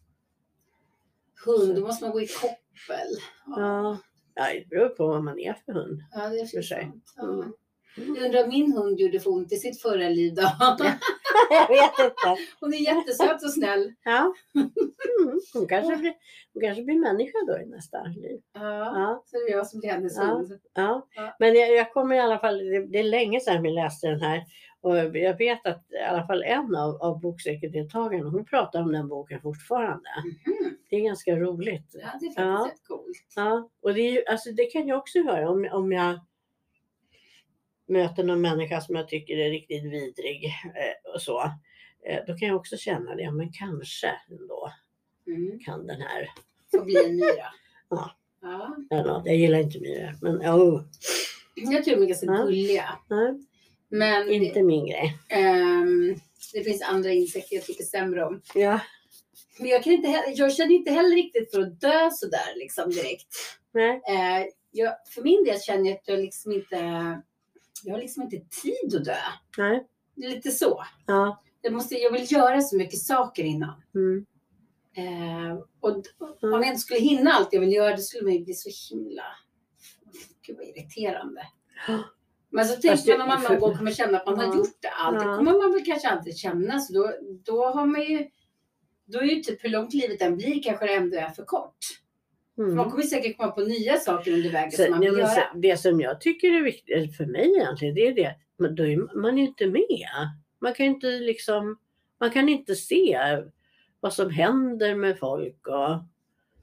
Hund, 1.44 1.74
då 1.74 1.80
måste 1.80 2.04
man 2.04 2.12
gå 2.12 2.20
i 2.20 2.26
koppel. 2.26 3.08
Ja. 3.46 3.98
Ja, 4.34 4.44
det 4.54 4.68
beror 4.68 4.88
på 4.88 5.06
vad 5.06 5.24
man 5.24 5.38
är 5.38 5.54
för 5.66 5.72
hund. 5.72 6.02
Ja, 6.10 6.28
det 6.28 6.40
är 6.40 6.46
för 6.46 6.62
sig. 6.62 6.92
Ja. 7.16 7.22
Mm. 7.22 7.52
Jag 7.96 8.24
undrar 8.24 8.44
om 8.44 8.48
min 8.48 8.72
hund 8.72 9.00
gjorde 9.00 9.20
för 9.20 9.30
ont 9.30 9.52
i 9.52 9.56
sitt 9.56 9.82
förra 9.82 10.08
liv 10.08 10.34
då. 10.34 10.42
Jag 11.50 11.68
vet 11.68 11.98
inte. 11.98 12.42
Hon 12.60 12.74
är 12.74 12.78
jättesöt 12.78 13.42
och 13.42 13.52
snäll. 13.52 13.92
Ja. 14.04 14.34
Mm. 14.54 14.70
Hon, 15.54 15.66
kanske 15.68 15.96
blir, 15.96 16.14
hon 16.52 16.62
kanske 16.62 16.82
blir 16.82 16.98
människa 16.98 17.38
då 17.46 17.58
i 17.58 17.66
nästa 17.66 18.02
liv. 18.02 18.40
Ja, 18.54 18.60
Ja. 19.00 19.22
så 19.26 19.36
det 19.36 19.52
är 19.52 19.56
jag 19.56 19.66
som 19.66 19.80
blir 19.80 19.90
hennes 19.90 20.16
Ja. 20.16 20.44
Ja. 20.74 21.36
Men 21.38 21.54
jag, 21.54 21.72
jag 21.72 21.92
kommer 21.92 22.16
i 22.16 22.20
alla 22.20 22.38
fall, 22.38 22.58
det, 22.58 22.86
det 22.86 22.98
är 22.98 23.02
länge 23.04 23.40
sedan 23.40 23.62
vi 23.62 23.70
läste 23.70 24.06
den 24.08 24.20
här. 24.20 24.44
Och 24.80 24.96
jag 24.98 25.38
vet 25.38 25.66
att 25.66 25.84
i 25.92 25.98
alla 26.08 26.26
fall 26.26 26.42
en 26.42 26.74
av, 26.76 26.96
av 27.02 27.20
bokcirkeldeltagarna, 27.20 28.30
hon 28.30 28.44
pratar 28.44 28.80
om 28.82 28.92
den 28.92 29.08
boken 29.08 29.40
fortfarande. 29.40 30.08
Mhm. 30.46 30.76
Det 30.90 30.96
är 30.96 31.00
ganska 31.00 31.36
roligt. 31.36 31.90
Ja, 31.92 31.98
det 32.00 32.06
är 32.06 32.10
faktiskt 32.10 32.38
Ja. 32.38 32.68
rätt 32.72 32.86
coolt. 32.88 33.32
Ja, 33.36 33.68
och 33.82 33.94
det, 33.94 34.00
är 34.00 34.30
alltså 34.30 34.50
det 34.50 34.64
kan 34.64 34.88
jag 34.88 34.98
också 34.98 35.18
göra 35.18 35.50
om, 35.50 35.68
om 35.72 35.92
jag 35.92 36.20
möter 37.94 38.24
någon 38.24 38.40
människa 38.40 38.80
som 38.80 38.94
jag 38.96 39.08
tycker 39.08 39.36
är 39.38 39.50
riktigt 39.50 39.84
vidrig 39.84 40.44
eh, 40.64 41.12
och 41.14 41.22
så. 41.22 41.40
Eh, 42.06 42.20
då 42.26 42.36
kan 42.38 42.48
jag 42.48 42.56
också 42.56 42.76
känna 42.76 43.14
det, 43.14 43.30
men 43.32 43.52
kanske 43.52 44.06
ändå 44.30 44.72
Mm. 45.26 45.58
kan 45.60 45.86
den 45.86 46.00
här, 46.00 46.28
Får 46.70 46.84
bli 46.84 47.04
en 47.04 47.16
myra. 47.16 47.46
Ja. 47.90 48.10
ja. 48.42 48.76
eller 48.90 49.22
jag 49.24 49.36
gillar 49.36 49.58
inte 49.58 49.80
myror, 49.80 50.14
men 50.22 50.36
oh, 50.36 50.82
Jag 51.54 51.84
tror 51.84 51.96
de 51.96 52.02
är 52.02 52.06
ganska 52.06 52.26
Ja. 52.26 52.42
gulliga. 52.44 52.98
nej, 53.10 53.34
Men 53.88 54.30
inte 54.30 54.62
min 54.62 54.86
grej. 54.86 55.16
ehm, 55.28 56.14
det 56.52 56.64
finns 56.64 56.82
andra 56.82 57.10
insekter 57.10 57.56
jag 57.56 57.64
tycker 57.64 57.84
sämre 57.84 58.24
om. 58.24 58.40
Ja, 58.54 58.80
Men 59.58 59.68
jag, 59.68 59.82
kan 59.82 59.92
inte 59.92 60.08
heller, 60.08 60.34
jag 60.38 60.52
känner 60.54 60.74
inte 60.74 60.90
heller 60.92 61.14
riktigt 61.16 61.50
för 61.50 61.60
att 61.60 61.80
dö 61.80 62.10
sådär 62.12 62.56
liksom 62.56 62.90
direkt. 62.90 63.28
nej, 63.72 64.00
Eh, 64.08 64.46
jag, 64.70 64.94
för 65.14 65.22
min 65.22 65.44
del 65.44 65.60
känner 65.60 65.90
jag 65.90 65.94
att 65.98 66.08
jag 66.08 66.18
liksom 66.18 66.52
inte 66.52 66.76
jag 67.84 67.94
har 67.94 68.00
liksom 68.00 68.22
inte 68.22 68.36
tid 68.62 68.94
att 68.96 69.04
dö. 69.04 69.16
nej, 69.58 69.86
Det 70.14 70.26
är 70.26 70.30
lite 70.30 70.50
så. 70.50 70.84
ja, 71.06 71.42
Jag, 71.62 71.72
måste, 71.72 71.94
jag 71.94 72.12
vill 72.12 72.32
göra 72.32 72.60
så 72.60 72.76
mycket 72.76 72.98
saker 72.98 73.44
innan. 73.44 73.82
mm, 73.94 74.26
Eh, 74.96 75.58
och 75.80 76.02
d- 76.02 76.08
om 76.42 76.50
jag 76.52 76.66
inte 76.66 76.78
skulle 76.80 77.00
hinna 77.00 77.30
allt 77.30 77.48
jag 77.52 77.60
vill 77.60 77.72
göra, 77.72 77.96
då 77.96 78.02
skulle 78.02 78.22
man 78.24 78.32
ju 78.32 78.44
bli 78.44 78.54
så 78.54 78.94
himla... 78.94 79.22
Gud 80.46 80.56
vad 80.56 80.66
irriterande. 80.66 81.40
Men 82.50 82.64
så 82.64 82.80
tänker 82.80 83.12
det- 83.12 83.18
man 83.18 83.20
om 83.20 83.28
man 83.28 83.42
någon 83.52 83.60
gång 83.60 83.76
kommer 83.78 83.92
känna 83.92 84.18
att 84.18 84.26
man 84.26 84.38
har 84.38 84.56
gjort 84.56 84.76
det. 84.82 84.88
Allt 84.88 85.18
det 85.18 85.24
kommer 85.36 85.52
man 85.62 85.72
väl 85.72 85.84
kanske 85.84 86.08
aldrig 86.08 86.36
känna. 86.36 86.80
Så 86.80 86.92
då, 86.92 87.12
då 87.44 87.66
har 87.66 87.86
man 87.86 88.02
ju, 88.02 88.28
då 89.04 89.18
är 89.18 89.24
ju 89.24 89.42
typ 89.42 89.64
hur 89.64 89.68
långt 89.68 89.94
livet 89.94 90.22
än 90.22 90.36
blir 90.36 90.62
kanske 90.62 90.86
det 90.86 90.94
ändå 90.94 91.16
är 91.16 91.28
för 91.30 91.44
kort. 91.44 91.76
Mm. 92.58 92.76
Man 92.76 92.90
kommer 92.90 93.02
säkert 93.02 93.36
komma 93.36 93.52
på 93.52 93.60
nya 93.60 93.96
saker 93.96 94.32
under 94.32 94.50
vägen 94.50 94.72
Så, 94.72 94.82
som 94.82 94.90
man 94.90 95.00
vill 95.00 95.18
göra. 95.18 95.28
så, 95.28 95.40
det 95.54 95.76
som 95.76 96.00
jag 96.00 96.20
tycker 96.20 96.52
är 96.52 96.62
viktigt 96.62 97.16
för 97.16 97.26
mig 97.26 97.54
egentligen, 97.56 97.94
det 97.94 98.06
är 98.06 98.14
det 98.14 98.34
då 98.58 98.86
är 98.86 99.20
man 99.20 99.38
ju 99.38 99.44
inte 99.44 99.66
med. 99.66 100.08
Man 100.60 100.74
kan 100.74 100.86
inte 100.86 101.06
liksom, 101.06 101.78
man 102.20 102.30
kan 102.30 102.48
inte 102.48 102.74
se 102.74 103.18
vad 104.00 104.14
som 104.14 104.30
händer 104.30 104.94
med 104.94 105.18
folk 105.18 105.66
och 105.66 106.02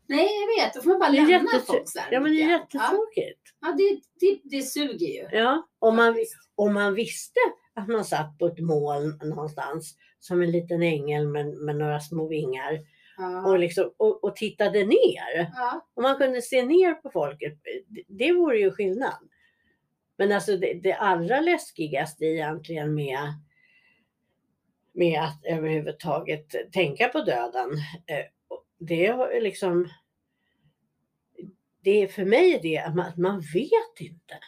Nej, 0.07 0.27
jag 0.41 0.63
vet. 0.65 0.74
Då 0.74 0.81
får 0.81 0.89
man 0.89 1.00
bara 1.00 1.10
lämna 1.10 1.38
jättetr- 1.38 1.65
folk 1.65 1.89
så 1.89 2.00
Ja 2.12 2.19
men 2.19 2.31
det 2.31 2.41
är 2.41 2.50
jättetråkigt. 2.50 3.41
Ja, 3.62 3.67
ja 3.67 3.75
det, 3.77 4.00
det, 4.19 4.57
det 4.57 4.62
suger 4.62 5.07
ju. 5.07 5.38
Ja, 5.38 5.67
om 5.79 5.95
man, 5.95 6.15
om 6.55 6.74
man 6.74 6.93
visste 6.93 7.39
att 7.75 7.88
man 7.88 8.05
satt 8.05 8.38
på 8.38 8.48
ett 8.48 8.60
moln 8.60 9.19
någonstans 9.24 9.95
som 10.19 10.41
en 10.41 10.51
liten 10.51 10.81
ängel 10.81 11.27
med, 11.27 11.48
med 11.48 11.75
några 11.75 12.00
små 12.00 12.27
vingar 12.27 12.79
Ja. 13.21 13.49
och, 13.49 13.59
liksom, 13.59 13.93
och, 13.97 14.23
och 14.23 14.35
tittade 14.35 14.85
ner. 14.85 15.51
Ja. 15.55 15.87
Om 15.93 16.03
man 16.03 16.17
kunde 16.17 16.41
se 16.41 16.65
ner 16.65 16.93
på 16.93 17.09
folket, 17.09 17.59
det, 17.87 18.03
det 18.07 18.33
vore 18.33 18.59
ju 18.59 18.71
skillnad. 18.71 19.29
Men 20.17 20.31
alltså 20.31 20.57
det, 20.57 20.73
det 20.73 20.93
allra 20.93 21.41
läskigaste 21.41 22.25
egentligen 22.25 22.95
med, 22.95 23.33
med 24.93 25.21
att 25.21 25.45
överhuvudtaget 25.45 26.71
tänka 26.71 27.07
på 27.07 27.21
döden, 27.21 27.71
eh, 28.07 28.25
det 28.79 29.05
är 29.05 29.41
liksom 29.41 29.89
det 31.83 32.03
är 32.03 32.07
för 32.07 32.25
mig 32.25 32.59
det 32.63 32.77
att 32.77 32.95
man, 32.95 33.11
man 33.17 33.39
vet 33.53 33.99
inte. 33.99 34.39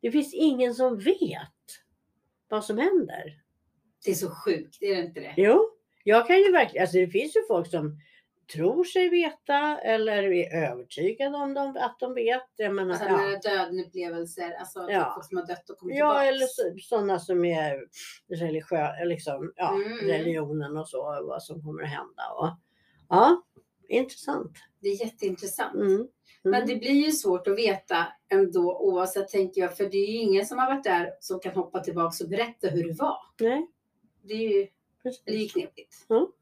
Det 0.00 0.12
finns 0.12 0.34
ingen 0.34 0.74
som 0.74 0.98
vet 0.98 1.52
vad 2.48 2.64
som 2.64 2.78
händer. 2.78 3.42
Det 4.04 4.10
är 4.10 4.14
så 4.14 4.30
sjukt, 4.30 4.82
är 4.82 4.96
det 4.96 5.02
inte 5.02 5.20
det? 5.20 5.34
Jo, 5.36 5.77
jag 6.08 6.26
kan 6.26 6.36
ju 6.38 6.52
verkligen, 6.52 6.82
alltså 6.82 6.96
det 6.96 7.08
finns 7.08 7.36
ju 7.36 7.40
folk 7.48 7.70
som 7.70 7.98
tror 8.54 8.84
sig 8.84 9.08
veta 9.08 9.78
eller 9.78 10.22
är 10.32 10.70
övertygade 10.70 11.36
om 11.36 11.54
dem, 11.54 11.76
att 11.80 11.96
de 12.00 12.14
vet. 12.14 12.42
Jag 12.56 12.74
menar, 12.74 12.90
Alltså, 12.90 13.08
ja. 13.08 13.30
ja. 13.42 13.50
dödenupplevelser, 13.50 14.52
alltså 14.52 14.86
Ja. 14.90 15.12
folk 15.14 15.26
som 15.28 15.36
har 15.36 15.46
dött 15.46 15.70
och 15.70 15.78
kommit 15.78 15.96
ja, 15.96 16.20
tillbaks. 16.20 16.28
eller 16.28 16.46
så, 16.46 16.88
sådana 16.88 17.18
som 17.18 17.44
är 17.44 17.84
religiösa, 18.34 19.04
liksom, 19.04 19.52
ja, 19.56 19.74
Mm. 19.74 19.98
religionen 19.98 20.76
och 20.76 20.88
så, 20.88 21.02
vad 21.28 21.42
som 21.42 21.62
kommer 21.62 21.82
att 21.82 21.88
hända. 21.88 22.22
Och, 22.38 22.48
ja, 23.08 23.42
intressant. 23.88 24.52
Det 24.80 24.88
är 24.88 25.04
jätteintressant. 25.04 25.74
Mm. 25.74 25.92
Mm. 25.94 26.08
Men 26.42 26.66
det 26.66 26.76
blir 26.76 27.04
ju 27.06 27.12
svårt 27.12 27.48
att 27.48 27.58
veta 27.58 28.06
ändå 28.32 28.78
oavsett 28.78 29.28
tänker 29.28 29.60
jag. 29.60 29.76
För 29.76 29.84
det 29.84 29.96
är 29.98 30.06
ju 30.12 30.16
ingen 30.18 30.46
som 30.46 30.58
har 30.58 30.66
varit 30.66 30.84
där 30.84 31.10
som 31.20 31.40
kan 31.40 31.52
hoppa 31.54 31.80
tillbaka 31.80 32.24
och 32.24 32.30
berätta 32.30 32.68
hur 32.68 32.84
det 32.88 32.94
var. 32.98 33.16
Nej, 33.40 33.66
Det 34.22 34.34
är 34.34 34.48
ju, 34.58 34.66
precis. 35.08 35.24
det 35.24 35.32
är 35.44 35.48
knepigt. 35.48 35.94
Ja. 36.08 36.32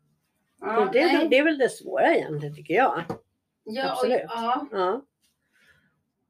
Ja, 0.60 0.80
Och 0.86 0.92
det, 0.92 1.00
är, 1.00 1.28
det 1.28 1.38
är 1.38 1.44
väl 1.44 1.58
det 1.58 1.68
svåra 1.68 2.14
egentligen 2.14 2.54
tycker 2.54 2.74
jag. 2.74 3.04
ja, 3.64 3.84
och, 3.84 3.90
absolut. 3.92 4.20
ja. 4.28 4.66
Ja. 4.72 5.04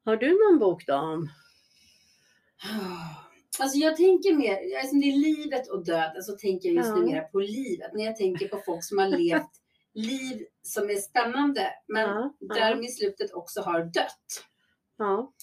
Har 0.05 0.17
du 0.17 0.29
någon 0.29 0.59
bok 0.59 0.85
då? 0.87 0.93
om- 0.95 1.29
Alltså 3.59 3.77
jag 3.77 3.97
tänker 3.97 4.33
mer, 4.33 4.77
alltså 4.79 4.95
det 4.95 5.05
är 5.11 5.17
livet 5.17 5.69
och 5.69 5.85
döden 5.85 6.23
så 6.23 6.37
tänker 6.37 6.69
jag 6.69 6.75
just 6.75 6.95
nu 6.95 7.01
mer 7.05 7.21
på 7.21 7.39
livet. 7.39 7.93
När 7.93 8.05
jag 8.05 8.15
tänker 8.15 8.47
på 8.47 8.61
folk 8.65 8.83
som 8.83 8.97
har 8.97 9.07
levt 9.07 9.51
liv 9.93 10.45
som 10.61 10.89
är 10.89 10.95
spännande 10.95 11.69
men 11.87 12.09
där 12.39 12.75
de 12.75 12.83
i 12.83 12.87
slutet 12.87 13.33
också 13.33 13.61
har 13.61 13.83
dött. 13.83 14.43
Ja. 14.97 15.33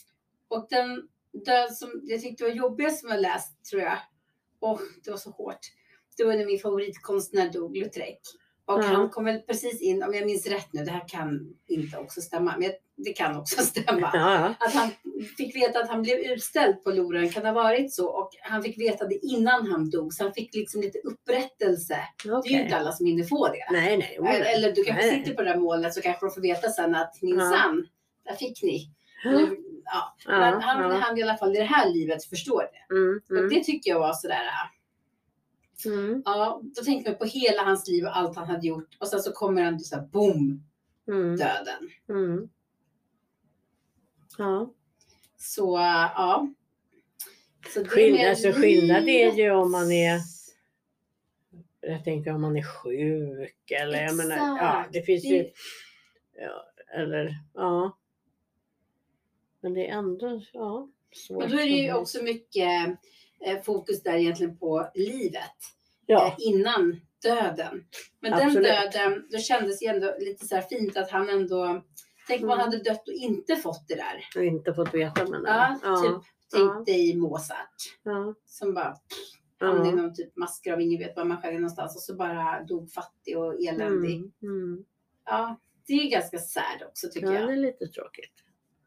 Och 0.48 0.66
den 0.70 1.08
död 1.44 1.76
som 1.76 2.00
jag 2.02 2.20
tyckte 2.20 2.44
var 2.44 2.50
jobbigast 2.50 3.00
som 3.00 3.10
jag 3.10 3.20
läst 3.20 3.64
tror 3.70 3.82
jag. 3.82 3.98
Åh, 4.60 4.80
det 5.04 5.10
var 5.10 5.18
så 5.18 5.30
hårt. 5.30 5.58
Det 6.16 6.24
var 6.24 6.34
när 6.34 6.46
min 6.46 6.58
favoritkonstnär 6.58 7.48
dog, 7.52 7.76
Lautrec. 7.76 8.18
Och 8.66 8.78
Ja. 8.78 8.82
han 8.82 9.10
kom 9.10 9.24
väl 9.24 9.40
precis 9.40 9.80
in, 9.80 10.02
om 10.02 10.14
jag 10.14 10.26
minns 10.26 10.46
rätt 10.46 10.72
nu, 10.72 10.84
det 10.84 10.90
här 10.90 11.08
kan 11.08 11.54
inte 11.68 11.98
också 11.98 12.20
stämma, 12.20 12.54
men 12.58 12.70
det 12.96 13.12
kan 13.12 13.36
också 13.36 13.62
stämma. 13.64 14.10
Ja, 14.14 14.54
Att 14.60 14.74
han 14.74 14.90
fick 15.36 15.56
veta 15.56 15.78
att 15.80 15.88
han 15.88 16.02
blev 16.02 16.18
utställd 16.18 16.84
på 16.84 16.90
Loren, 16.90 17.28
kan 17.30 17.42
det 17.42 17.48
ha 17.48 17.54
varit 17.54 17.92
så? 17.94 18.06
Och 18.08 18.30
han 18.42 18.62
fick 18.62 18.78
veta 18.80 19.06
det 19.06 19.26
innan 19.26 19.66
han 19.66 19.90
dog, 19.90 20.12
så 20.14 20.24
han 20.24 20.32
fick 20.34 20.54
liksom 20.54 20.80
lite 20.80 20.98
upprättelse. 20.98 21.98
ja. 22.24 22.40
Det 22.44 22.48
är 22.48 22.52
ju 22.58 22.62
inte 22.64 22.76
alla 22.76 22.92
som 22.92 23.06
hinner 23.06 23.24
få 23.24 23.48
det. 23.48 23.66
Nej, 23.72 23.96
nej. 23.96 24.34
Eller, 24.36 24.54
eller 24.54 24.72
du 24.72 24.84
kanske 24.84 25.06
nej. 25.06 25.18
sitter 25.18 25.34
på 25.34 25.42
det 25.42 25.48
där 25.48 25.58
målet 25.58 25.94
så 25.94 26.00
kanske 26.00 26.26
de 26.26 26.30
får 26.30 26.40
veta 26.40 26.68
sen 26.70 26.94
att 26.94 27.22
minsann, 27.22 27.86
där 28.24 28.34
fick 28.34 28.62
ni. 28.62 28.90
Nu, 29.24 29.56
ja. 29.84 30.14
Ja, 30.26 30.38
Men 30.38 30.62
han, 30.62 30.90
ja. 30.90 30.96
han 30.98 31.18
i 31.18 31.22
alla 31.22 31.36
fall 31.36 31.56
i 31.56 31.58
det 31.58 31.64
här 31.64 31.90
livet 31.90 32.24
förstår 32.24 32.62
det. 32.62 32.94
Mm, 32.94 33.20
Och 33.30 33.36
mm, 33.36 33.48
det 33.48 33.64
tycker 33.64 33.90
jag 33.90 33.98
var 33.98 34.12
sådär, 34.12 34.42
mm, 35.86 36.22
ja, 36.24 36.60
då 36.76 36.82
tänkte 36.84 37.10
man 37.10 37.18
på 37.18 37.24
hela 37.24 37.62
hans 37.62 37.88
liv 37.88 38.04
och 38.04 38.16
allt 38.16 38.36
han 38.36 38.48
hade 38.48 38.66
gjort. 38.66 38.96
Och 39.00 39.08
sen 39.08 39.22
så 39.22 39.32
kommer 39.32 39.62
ändå 39.62 39.78
så 39.78 39.96
här, 39.96 40.02
boom, 40.06 40.64
mm, 41.08 41.36
döden. 41.36 41.90
mm. 42.08 42.48
Ja. 44.38 44.72
Så 45.36 45.76
ja. 45.78 46.48
Så 47.74 47.80
det 47.82 47.88
Skill- 47.88 48.12
med 48.14 48.30
alltså, 48.30 48.52
skillnad 48.52 49.08
är 49.08 49.32
ju 49.32 49.50
om 49.50 49.72
man 49.72 49.92
är- 49.92 50.20
Jag 51.80 52.04
tänker 52.04 52.34
om 52.34 52.40
man 52.40 52.56
är 52.56 52.62
sjuk 52.62 53.70
eller 53.70 54.02
jag 54.02 54.16
menar, 54.16 54.36
ja 54.36 54.56
Exakt. 54.56 54.92
det 54.92 55.02
finns 55.02 55.24
ju, 55.24 55.50
ja, 56.36 56.64
eller 56.94 57.34
ja. 57.54 57.98
Men 59.60 59.74
det 59.74 59.88
är 59.88 59.92
ändå, 59.98 60.40
ja. 60.52 60.88
Svårt 61.14 61.38
Men 61.42 61.50
då 61.50 61.56
är 61.56 61.66
det 61.66 61.70
ju 61.70 61.92
också 61.94 62.22
mycket 62.22 62.98
fokus 63.64 64.02
där 64.02 64.14
egentligen 64.14 64.58
på 64.58 64.90
livet. 64.94 65.50
Ja, 66.06 66.26
eh, 66.26 66.34
innan 66.38 67.00
döden. 67.22 67.84
Men 68.20 68.34
Absolut. 68.34 68.54
den 68.54 68.62
döden, 68.62 69.26
då 69.30 69.38
kändes 69.38 69.78
det 69.80 69.86
ändå 69.86 70.14
lite 70.18 70.46
så 70.46 70.54
här 70.54 70.62
fint 70.62 70.96
att 70.96 71.10
han 71.10 71.28
ändå, 71.28 71.82
tänk 72.28 72.42
om 72.42 72.48
han 72.48 72.58
Mm. 72.60 72.70
hade 72.70 72.82
dött 72.82 73.08
och 73.08 73.14
inte 73.14 73.56
fått 73.56 73.88
det 73.88 73.94
där. 73.94 74.24
har 74.34 74.42
inte 74.42 74.74
fått 74.74 74.94
veta 74.94 75.28
men 75.28 75.42
Ja, 75.46 75.78
ja. 75.82 75.96
typ 76.02 76.30
tänk 76.52 76.70
Ja. 76.70 76.82
dig 76.86 77.16
Mozart 77.16 77.74
ja, 78.02 78.34
som 78.46 78.74
bara 78.74 78.94
hamnade 79.60 79.88
i 79.88 79.90
ja. 79.90 79.96
någon 79.96 80.14
typ 80.14 80.36
massgrav, 80.36 80.80
ingen 80.80 80.98
vet 80.98 81.16
var 81.16 81.24
man 81.24 81.42
själv 81.42 81.54
är 81.54 81.58
någonstans 81.60 81.96
och 81.96 82.02
så 82.02 82.14
bara 82.14 82.62
dog 82.62 82.92
fattig 82.92 83.38
och 83.38 83.54
eländig. 83.62 84.16
Mm, 84.16 84.32
mm. 84.42 84.84
Ja, 85.26 85.60
det 85.86 85.92
är 85.92 86.10
ganska 86.10 86.38
sad 86.38 86.82
också 86.88 87.08
tycker 87.12 87.26
Ja, 87.26 87.32
det 87.32 87.40
jag. 87.40 87.52
är 87.52 87.56
lite 87.56 87.86
tråkigt. 87.86 88.32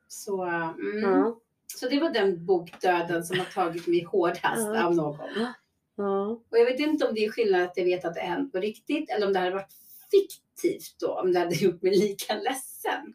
Så, 0.08 0.44
mm. 0.44 1.00
Ja. 1.02 1.40
Så 1.76 1.90
det 1.90 2.00
var 2.00 2.10
den 2.10 2.46
bokdöden 2.46 3.24
som 3.24 3.40
har 3.40 3.46
tagit 3.46 3.88
mig 3.88 4.04
hårdast 4.04 4.68
av 4.84 4.96
någon. 4.96 5.48
Ja. 5.96 6.26
Och 6.50 6.58
jag 6.58 6.66
vet 6.66 6.80
inte 6.80 7.08
om 7.08 7.16
det 7.16 7.26
är 7.26 7.32
skillnad 7.32 7.62
att 7.64 7.78
jag 7.78 7.86
vet 7.86 8.06
att 8.06 8.14
det 8.14 8.20
är 8.20 8.28
hänt 8.28 8.52
på 8.52 8.60
riktigt 8.60 9.10
eller 9.10 9.28
om 9.28 9.34
det 9.34 9.40
hade 9.40 9.52
varit 9.52 9.74
fiktivt 10.12 11.00
då, 11.00 11.14
om 11.14 11.34
det 11.34 11.40
hade 11.40 11.56
gjort 11.56 11.82
mig 11.82 11.98
lika 11.98 12.34
ledsen. 12.34 13.14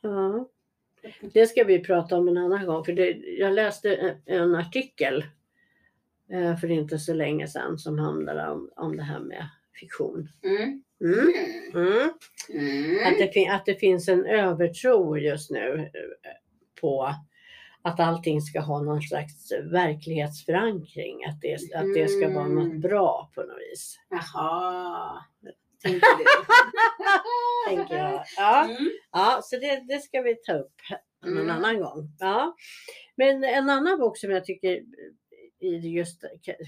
Ja. 0.00 0.48
Det 1.32 1.46
ska 1.46 1.64
vi 1.64 1.78
prata 1.78 2.16
om 2.16 2.28
en 2.28 2.36
annan 2.36 2.66
gång. 2.66 2.84
För 2.84 2.92
det, 2.92 3.10
jag 3.38 3.52
läste 3.52 4.16
en, 4.26 4.54
artikel 4.54 5.24
eh, 6.32 6.56
för 6.56 6.70
inte 6.70 6.98
så 6.98 7.14
länge 7.14 7.48
sedan 7.48 7.78
som 7.78 7.98
handlade 7.98 8.50
om, 8.50 8.70
om 8.76 8.96
det 8.96 9.02
här 9.02 9.20
med 9.20 9.48
fiktion. 9.80 10.28
Mm. 10.42 10.82
Mm. 11.04 11.32
Mm. 11.74 12.10
Mm. 12.48 13.12
Att, 13.12 13.18
det 13.18 13.32
fin- 13.32 13.50
att 13.50 13.66
det 13.66 13.74
finns 13.74 14.08
en 14.08 14.26
övertro 14.26 15.16
just 15.18 15.50
nu 15.50 15.90
eh, 15.94 16.41
på 16.82 17.14
att 17.84 18.00
allting 18.00 18.40
ska 18.42 18.60
ha 18.60 18.82
någon 18.82 19.02
slags 19.02 19.52
verklighetsförankring. 19.72 21.24
Att 21.24 21.40
det, 21.40 21.54
att 21.74 21.94
det 21.94 22.08
ska 22.08 22.28
vara 22.28 22.48
något 22.48 22.64
Mm. 22.64 22.80
bra 22.80 23.30
på 23.34 23.40
något 23.42 23.58
vis. 23.72 23.96
Jaha. 24.10 25.24
Tänkte 25.82 26.06
du? 26.18 26.24
Tänker 27.76 27.96
jag. 27.96 28.24
Ja. 28.36 28.64
Mm. 28.64 28.90
Ja, 29.12 29.40
så 29.44 29.56
det, 29.56 29.84
det 29.88 29.98
ska 30.02 30.20
vi 30.20 30.34
ta 30.34 30.52
upp 30.52 30.72
någon 31.24 31.38
Mm. 31.38 31.50
annan 31.50 31.78
gång. 31.80 32.08
Ja. 32.18 32.54
Men 33.16 33.44
en 33.44 33.70
annan 33.70 33.98
bok 33.98 34.18
som 34.18 34.30
jag 34.30 34.44
tycker 34.44 34.80
just 35.82 36.24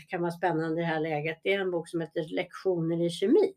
kan 0.08 0.20
vara 0.22 0.32
spännande 0.32 0.80
i 0.80 0.84
det 0.84 0.88
här 0.88 1.00
läget, 1.00 1.40
det 1.42 1.52
är 1.52 1.60
en 1.60 1.70
bok 1.70 1.88
som 1.88 2.00
heter 2.00 2.34
Lektioner 2.34 3.02
i 3.06 3.10
kemi 3.10 3.54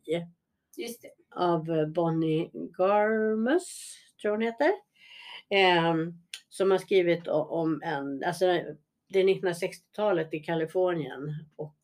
Just 0.78 1.02
det. 1.02 1.10
av 1.36 1.66
Bonnie 1.94 2.50
Garmus, 2.78 3.96
tror 4.22 4.32
hon 4.32 4.42
heter. 4.42 4.72
Ehm, 5.50 6.14
som 6.58 6.72
har 6.72 6.78
skrivit 6.78 7.28
om 7.28 7.82
en, 7.84 8.24
alltså 8.24 8.46
det 9.08 9.20
är 9.20 9.24
1960-talet 9.24 10.34
i 10.34 10.40
Kalifornien 10.40 11.46
och 11.56 11.78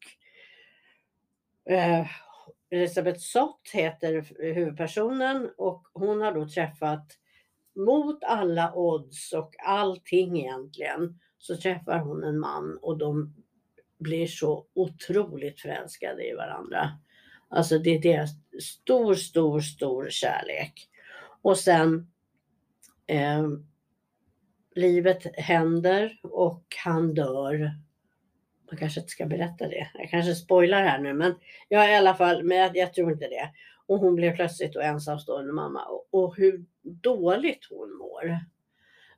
eh, 1.74 2.08
Elisabeth 2.70 3.20
Sott 3.20 3.70
heter 3.74 4.26
huvudpersonen 4.54 5.50
och 5.58 5.88
hon 5.94 6.22
har 6.22 6.32
då 6.32 6.48
träffat 6.48 7.08
mot 7.76 8.24
alla 8.24 8.74
odds 8.76 9.34
och 9.34 9.56
allting 9.66 10.40
egentligen 10.40 11.20
så 11.38 11.58
träffar 11.58 12.00
hon 12.00 12.24
en 12.24 12.40
man 12.40 12.78
och 12.82 12.98
de 12.98 13.36
blir 14.00 14.28
så 14.28 14.68
otroligt 14.74 15.62
förälskade 15.62 16.28
i 16.30 16.34
varandra. 16.34 16.90
Alltså 17.50 17.80
det 17.80 17.90
är 17.90 18.02
deras 18.02 18.30
stor, 18.62 19.16
stor, 19.16 19.60
stor 19.60 20.10
kärlek. 20.10 20.90
Och 21.42 21.58
sen 21.58 22.12
eh, 23.08 23.48
livet 24.76 25.36
händer 25.36 26.20
och 26.24 26.64
han 26.84 27.14
dör. 27.14 27.72
Man 28.72 28.78
kanske 28.78 29.00
inte 29.00 29.12
ska 29.12 29.26
berätta 29.26 29.68
det. 29.68 29.88
Jag 29.94 30.10
kanske 30.10 30.36
spoilar 30.36 30.84
här 30.84 31.00
nu 31.00 31.14
men 31.14 31.36
ja 31.70 31.90
i 31.90 31.96
alla 31.96 32.16
fall, 32.16 32.44
men 32.44 32.58
jag, 32.58 32.78
jag 32.78 32.94
tror 32.94 33.12
inte 33.12 33.28
det. 33.28 33.50
Och 33.86 34.00
hon 34.00 34.16
blev 34.16 34.36
plötsligt 34.36 34.74
då 34.74 34.82
ensamstående 34.82 35.54
mamma 35.54 35.86
och, 35.86 36.08
och 36.12 36.38
hur 36.38 36.66
dåligt 36.84 37.68
hon 37.70 37.98
mår. 37.98 38.40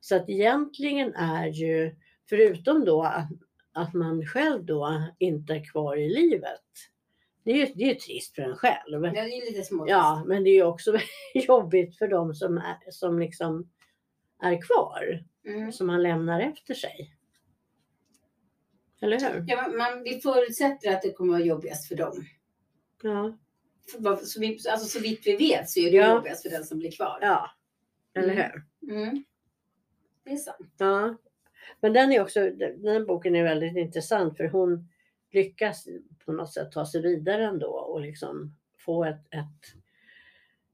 Så 0.00 0.16
att 0.16 0.28
egentligen 0.28 1.14
är 1.14 1.46
ju, 1.46 1.96
förutom 2.28 2.84
då 2.84 3.02
att, 3.02 3.28
att 3.72 3.94
man 3.94 4.26
själv 4.26 4.64
då 4.64 5.02
inte 5.18 5.54
är 5.54 5.64
kvar 5.64 5.96
i 5.96 6.08
livet. 6.08 6.62
Det 7.44 7.50
är 7.50 7.56
ju 7.56 7.72
det 7.74 7.90
är 7.90 7.94
trist 7.94 8.34
för 8.34 8.42
en 8.42 8.56
själv. 8.56 9.04
Ja, 9.04 9.10
det 9.10 9.18
är 9.18 9.50
lite 9.50 9.62
smått. 9.62 9.88
Ja, 9.90 10.24
men 10.26 10.44
det 10.44 10.50
är 10.50 10.54
ju 10.54 10.64
också 10.64 10.98
jobbigt 11.34 11.98
för 11.98 12.08
dem 12.08 12.34
som, 12.34 12.58
är, 12.58 12.90
som 12.90 13.18
liksom 13.18 13.70
är 14.42 14.62
kvar. 14.62 15.24
Mm. 15.46 15.72
Som 15.72 15.86
man 15.86 16.02
lämnar 16.02 16.40
efter 16.40 16.74
sig. 16.74 17.12
Eller 19.00 19.20
hur? 19.32 19.44
Ja, 19.48 19.68
man, 19.68 20.02
vi 20.02 20.20
förutsätter 20.20 20.92
att 20.92 21.02
det 21.02 21.12
kommer 21.12 21.32
att 21.34 21.38
vara 21.40 21.46
jobbigast 21.48 21.88
för 21.88 21.94
dem. 21.94 22.24
Ja. 23.02 23.38
För, 23.92 24.16
så, 24.16 24.40
vi, 24.40 24.46
alltså, 24.70 24.86
så 24.86 25.00
vitt 25.00 25.26
vi 25.26 25.36
vet 25.36 25.70
så 25.70 25.80
är 25.80 25.90
det 25.90 25.96
Ja. 25.96 26.14
jobbigast 26.14 26.42
för 26.42 26.50
den 26.50 26.64
som 26.64 26.78
blir 26.78 26.90
kvar. 26.90 27.18
ja. 27.22 27.50
Eller 28.14 28.32
Mm. 28.32 28.50
hur? 28.80 28.94
Mm. 28.96 29.24
Det 30.24 30.30
är 30.32 30.36
sant. 30.36 30.74
Ja. 30.78 31.16
Men 31.80 31.92
den 31.92 32.12
är 32.12 32.22
också, 32.22 32.40
den 32.50 32.82
den 32.82 33.06
boken 33.06 33.36
är 33.36 33.42
väldigt 33.44 33.76
intressant 33.76 34.36
för 34.36 34.48
hon 34.48 34.88
lyckas 35.32 35.88
på 36.24 36.32
något 36.32 36.52
sätt 36.52 36.72
ta 36.72 36.86
sig 36.86 37.02
vidare 37.02 37.44
ändå 37.44 37.66
och 37.68 38.00
liksom 38.00 38.56
få 38.78 39.04
ett, 39.04 39.26
ett 39.30 39.74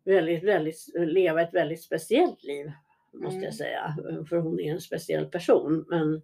väldigt, 0.05 0.45
väldigt, 0.45 0.76
leva 0.95 1.43
ett 1.43 1.55
väldigt 1.55 1.83
speciellt 1.83 2.43
liv. 2.43 2.73
Måste 3.12 3.37
Mm. 3.37 3.45
jag 3.45 3.54
säga. 3.54 3.97
För 4.28 4.37
hon 4.37 4.61
är 4.61 4.73
en 4.73 4.81
speciell 4.81 5.26
person. 5.26 5.85
Men 5.88 6.23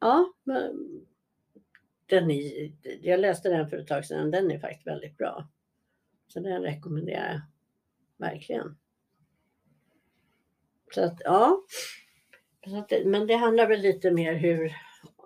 ja, 0.00 0.32
men, 0.44 0.72
den 2.06 2.30
är, 2.30 2.72
jag 3.02 3.20
läste 3.20 3.48
den 3.48 3.70
för 3.70 3.76
ett 3.76 3.88
tag 3.88 4.04
sedan. 4.04 4.30
Den 4.30 4.50
är 4.50 4.58
faktiskt 4.58 4.86
väldigt 4.86 5.16
bra. 5.16 5.48
Så 6.28 6.40
den 6.40 6.62
rekommenderar 6.62 7.32
jag 7.32 7.40
verkligen. 8.28 8.76
Så 10.94 11.04
att 11.04 11.20
ja. 11.24 11.62
Så 12.66 12.76
att 12.76 12.92
men 13.04 13.26
det 13.26 13.34
handlar 13.34 13.68
väl 13.68 13.80
lite 13.80 14.10
mer 14.10 14.34
hur, 14.34 14.72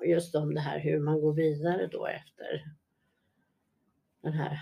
just 0.06 0.34
om 0.34 0.54
det 0.54 0.60
här 0.60 0.78
hur 0.78 1.00
man 1.00 1.20
går 1.20 1.32
vidare 1.32 1.86
då 1.86 2.06
efter 2.06 2.64
den 4.22 4.32
här 4.32 4.58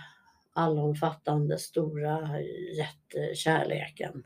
allomfattande 0.53 1.57
stora 1.57 2.41
jättekärleken. 2.77 4.23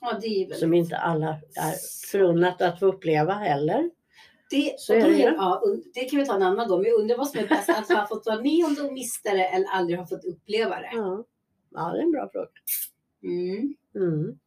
Ja, 0.00 0.18
det 0.22 0.26
är 0.26 0.54
Som 0.54 0.74
inte 0.74 0.96
alla 0.96 1.28
är 1.56 1.74
förunnat 2.10 2.62
att 2.62 2.80
få 2.80 2.86
uppleva 2.86 3.32
heller. 3.32 3.90
Det, 4.50 4.74
Så 4.78 4.94
är 4.94 5.00
det 5.00 5.18
ja, 5.18 5.62
det 5.94 6.04
kan 6.04 6.18
vi 6.18 6.26
ta 6.26 6.34
en 6.34 6.42
annan 6.42 6.68
gång. 6.68 6.82
Men 6.82 6.90
jag 6.90 7.00
undrar 7.00 7.16
vad 7.16 7.28
som 7.28 7.40
är 7.40 7.46
bäst. 7.48 7.68
Att 7.68 7.88
ha 7.88 8.06
fått 8.06 8.26
vara 8.26 8.40
med 8.42 8.64
om 8.64 8.74
det 8.74 8.82
och 8.82 8.92
mista 8.92 9.32
det 9.32 9.44
eller 9.46 9.66
aldrig 9.68 9.98
ha 9.98 10.06
fått 10.06 10.24
uppleva 10.24 10.80
det. 10.80 10.90
Ja, 10.92 11.24
ja 11.74 11.92
det 11.92 11.98
är 11.98 12.02
en 12.02 12.10
bra 12.12 12.28
fråga. 12.32 12.48
Mm. 13.22 13.74
Mm. 13.96 14.38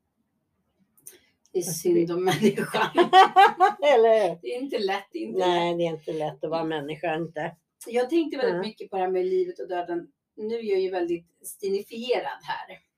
Det 1.51 1.59
är 1.59 1.63
synd 1.63 2.11
om 2.11 2.23
människan. 2.23 2.87
eller? 3.93 4.41
Det 4.41 4.55
är 4.55 4.59
inte 4.61 4.77
lätt. 4.79 5.07
Det 5.11 5.19
är 5.19 5.23
inte 5.23 5.39
lätt. 5.39 5.47
Nej, 5.47 5.77
det 5.77 5.83
är 5.83 5.89
inte 5.89 6.13
lätt 6.13 6.43
att 6.43 6.49
vara 6.49 6.63
människa 6.63 7.15
inte. 7.15 7.55
Jag 7.87 8.09
tänkte 8.09 8.37
väldigt 8.37 8.55
Ja. 8.55 8.61
mycket 8.61 8.89
på 8.89 8.95
det 8.95 9.01
här 9.03 9.11
med 9.11 9.25
livet 9.25 9.59
och 9.59 9.67
döden. 9.67 10.07
Nu 10.35 10.55
är 10.55 10.63
jag 10.63 10.79
ju 10.79 10.89
väldigt 10.89 11.27
stinifierad 11.43 12.39
här. 12.41 12.88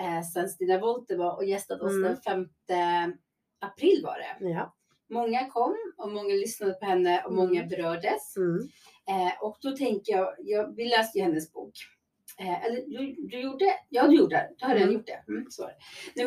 Eh, 0.00 0.22
sen 0.22 0.48
Stina 0.48 0.78
Wollter 0.78 1.16
var 1.16 1.36
och 1.36 1.44
gästade 1.44 1.84
oss 1.84 1.92
Mm. 1.92 2.02
den 2.02 2.16
5 2.16 2.48
april 3.60 4.00
var 4.04 4.18
det. 4.18 4.48
Ja. 4.48 4.74
Många 5.08 5.46
kom 5.50 5.76
och 5.96 6.12
många 6.12 6.34
lyssnade 6.34 6.72
på 6.72 6.86
henne 6.86 7.22
och 7.24 7.32
många 7.34 7.60
Mm. 7.62 7.68
berördes. 7.68 8.36
Mm. 8.36 8.58
Eh, 9.08 9.42
och 9.42 9.58
då 9.60 9.76
tänker 9.76 10.12
jag, 10.12 10.34
jag, 10.38 10.76
vi 10.76 10.84
läste 10.88 11.18
ju 11.18 11.24
hennes 11.24 11.52
bok. 11.52 11.72
Eh, 12.38 12.64
eller 12.64 12.76
du, 12.86 13.14
du 13.28 13.40
gjorde? 13.40 13.64
Ja, 13.88 14.06
du 14.06 14.16
gjorde. 14.16 14.50
Du 14.58 14.64
har 14.66 14.72
redan 14.74 14.88
Mm. 14.88 14.94
gjort 14.94 15.06
det. 15.06 15.32
Mm, 15.32 15.46
så. 15.50 15.62
Nej, 15.62 15.72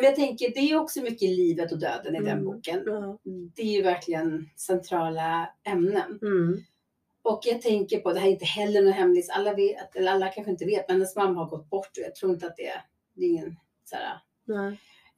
men 0.00 0.02
jag 0.02 0.16
tänker, 0.16 0.50
det 0.54 0.60
är 0.60 0.76
också 0.80 1.00
mycket 1.02 1.28
livet 1.28 1.72
och 1.72 1.78
döden 1.78 2.14
i 2.16 2.18
den 2.18 2.28
Mm. 2.28 2.44
boken. 2.44 2.82
Ja. 2.86 3.18
Det 3.56 3.62
är 3.62 3.66
ju 3.76 3.82
verkligen 3.82 4.48
centrala 4.56 5.50
ämnen. 5.64 6.18
Mm. 6.22 6.60
Och 7.22 7.40
jag 7.44 7.62
tänker 7.62 8.00
på, 8.00 8.12
det 8.12 8.20
här 8.20 8.26
är 8.26 8.32
inte 8.32 8.44
heller 8.44 8.82
något 8.82 8.94
hemligt, 8.94 9.30
alla 9.30 9.54
vet, 9.54 9.96
eller 9.96 10.12
alla 10.12 10.28
kanske 10.28 10.50
inte 10.50 10.64
vet, 10.64 10.88
men 10.88 10.96
hennes 10.96 11.16
mamma 11.16 11.40
har 11.40 11.50
gått 11.50 11.70
bort 11.70 11.86
och 11.96 12.02
jag 12.04 12.14
tror 12.14 12.32
inte 12.32 12.46
att 12.46 12.56
det, 12.56 12.72
det 13.20 13.26
är 13.26 13.28
ingen 13.30 13.56
så 13.84 13.96
här, 13.96 14.20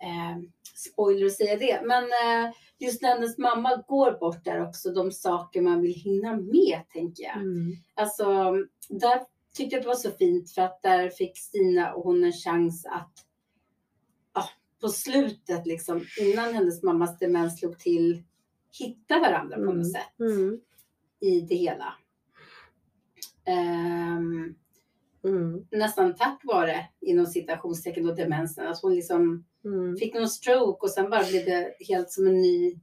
eh, 0.03 0.39
spoiler 0.75 1.27
att 1.27 1.33
säga 1.33 1.57
det. 1.57 1.83
Men 1.87 2.05
eh, 2.05 2.53
just 2.79 3.03
när 3.03 3.09
hennes 3.15 3.39
mamma 3.39 3.77
går 3.89 4.19
bort 4.21 4.45
där 4.45 4.63
också, 4.69 4.93
de 4.93 5.13
saker 5.13 5.61
man 5.63 5.81
vill 5.83 5.95
hinna 5.95 6.37
med 6.37 6.81
tänker 6.93 7.23
jag. 7.23 7.37
Mm. 7.37 7.73
Alltså, 7.95 8.25
där 8.89 9.23
tyckte 9.55 9.75
jag 9.77 9.81
att 9.81 9.83
det 9.85 9.89
var 9.89 9.95
så 9.95 10.11
fint 10.11 10.51
för 10.51 10.63
att 10.63 10.83
där 10.83 11.09
fick 11.11 11.39
Stina 11.39 11.93
och 11.95 12.05
hon 12.05 12.25
en 12.25 12.33
chans 12.33 12.87
att 12.87 13.13
ja, 14.35 14.49
på 14.81 14.89
slutet, 14.89 15.67
liksom, 15.67 16.05
innan 16.21 16.55
hennes 16.55 16.83
mammas 16.83 17.19
demens 17.19 17.59
slog 17.59 17.79
till, 17.79 18.23
hitta 18.79 19.19
varandra 19.19 19.57
på 19.57 19.63
Mm. 19.63 19.79
något 19.79 19.93
sätt 19.93 20.21
Mm. 20.21 20.61
i 21.21 21.41
det 21.41 21.55
hela. 21.55 21.95
Ehm, 23.45 24.55
Mm. 25.25 25.67
nästan 25.71 26.15
tack 26.15 26.41
vare, 26.45 26.87
inom 27.01 27.27
citationstecken, 27.27 28.07
då 28.07 28.13
demensen. 28.15 28.67
Att 28.67 28.83
hon 28.83 28.95
liksom 28.95 29.45
Mm. 29.65 29.97
fick 29.97 30.15
någon 30.15 30.29
stroke 30.29 30.79
och 30.83 30.91
sen 30.91 31.11
bara 31.11 31.25
blev 31.25 31.45
det 31.45 31.75
helt 31.89 32.11
som 32.11 32.27
en 32.27 32.41
ny 32.41 32.79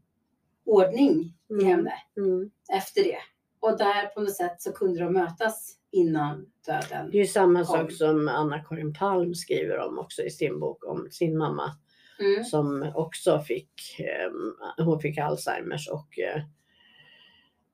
ordning 0.65 1.33
i 1.49 1.53
Mm. 1.53 1.65
henne 1.67 1.93
Mm. 2.17 2.51
efter 2.73 3.03
det. 3.03 3.17
Och 3.59 3.77
där 3.77 4.07
på 4.07 4.19
något 4.21 4.35
sätt 4.35 4.61
så 4.61 4.71
kunde 4.71 4.99
de 4.99 5.13
mötas 5.13 5.75
innan 5.91 6.45
döden. 6.65 7.11
Det 7.11 7.17
är 7.17 7.21
ju 7.21 7.27
samma 7.27 7.63
Kom. 7.65 7.77
sak 7.77 7.91
som 7.91 8.27
Anna-Karin 8.27 8.93
Palm 8.93 9.35
skriver 9.35 9.77
om 9.79 9.99
också 9.99 10.21
i 10.21 10.29
sin 10.29 10.59
bok 10.59 10.83
om 10.85 11.07
sin 11.11 11.37
mamma 11.37 11.71
Mm. 12.19 12.43
som 12.43 12.91
också 12.95 13.39
fick, 13.39 13.71
eh, 13.99 14.83
hon 14.85 14.99
fick 14.99 15.17
Alzheimers 15.17 15.89
och 15.89 16.19
eh, 16.19 16.41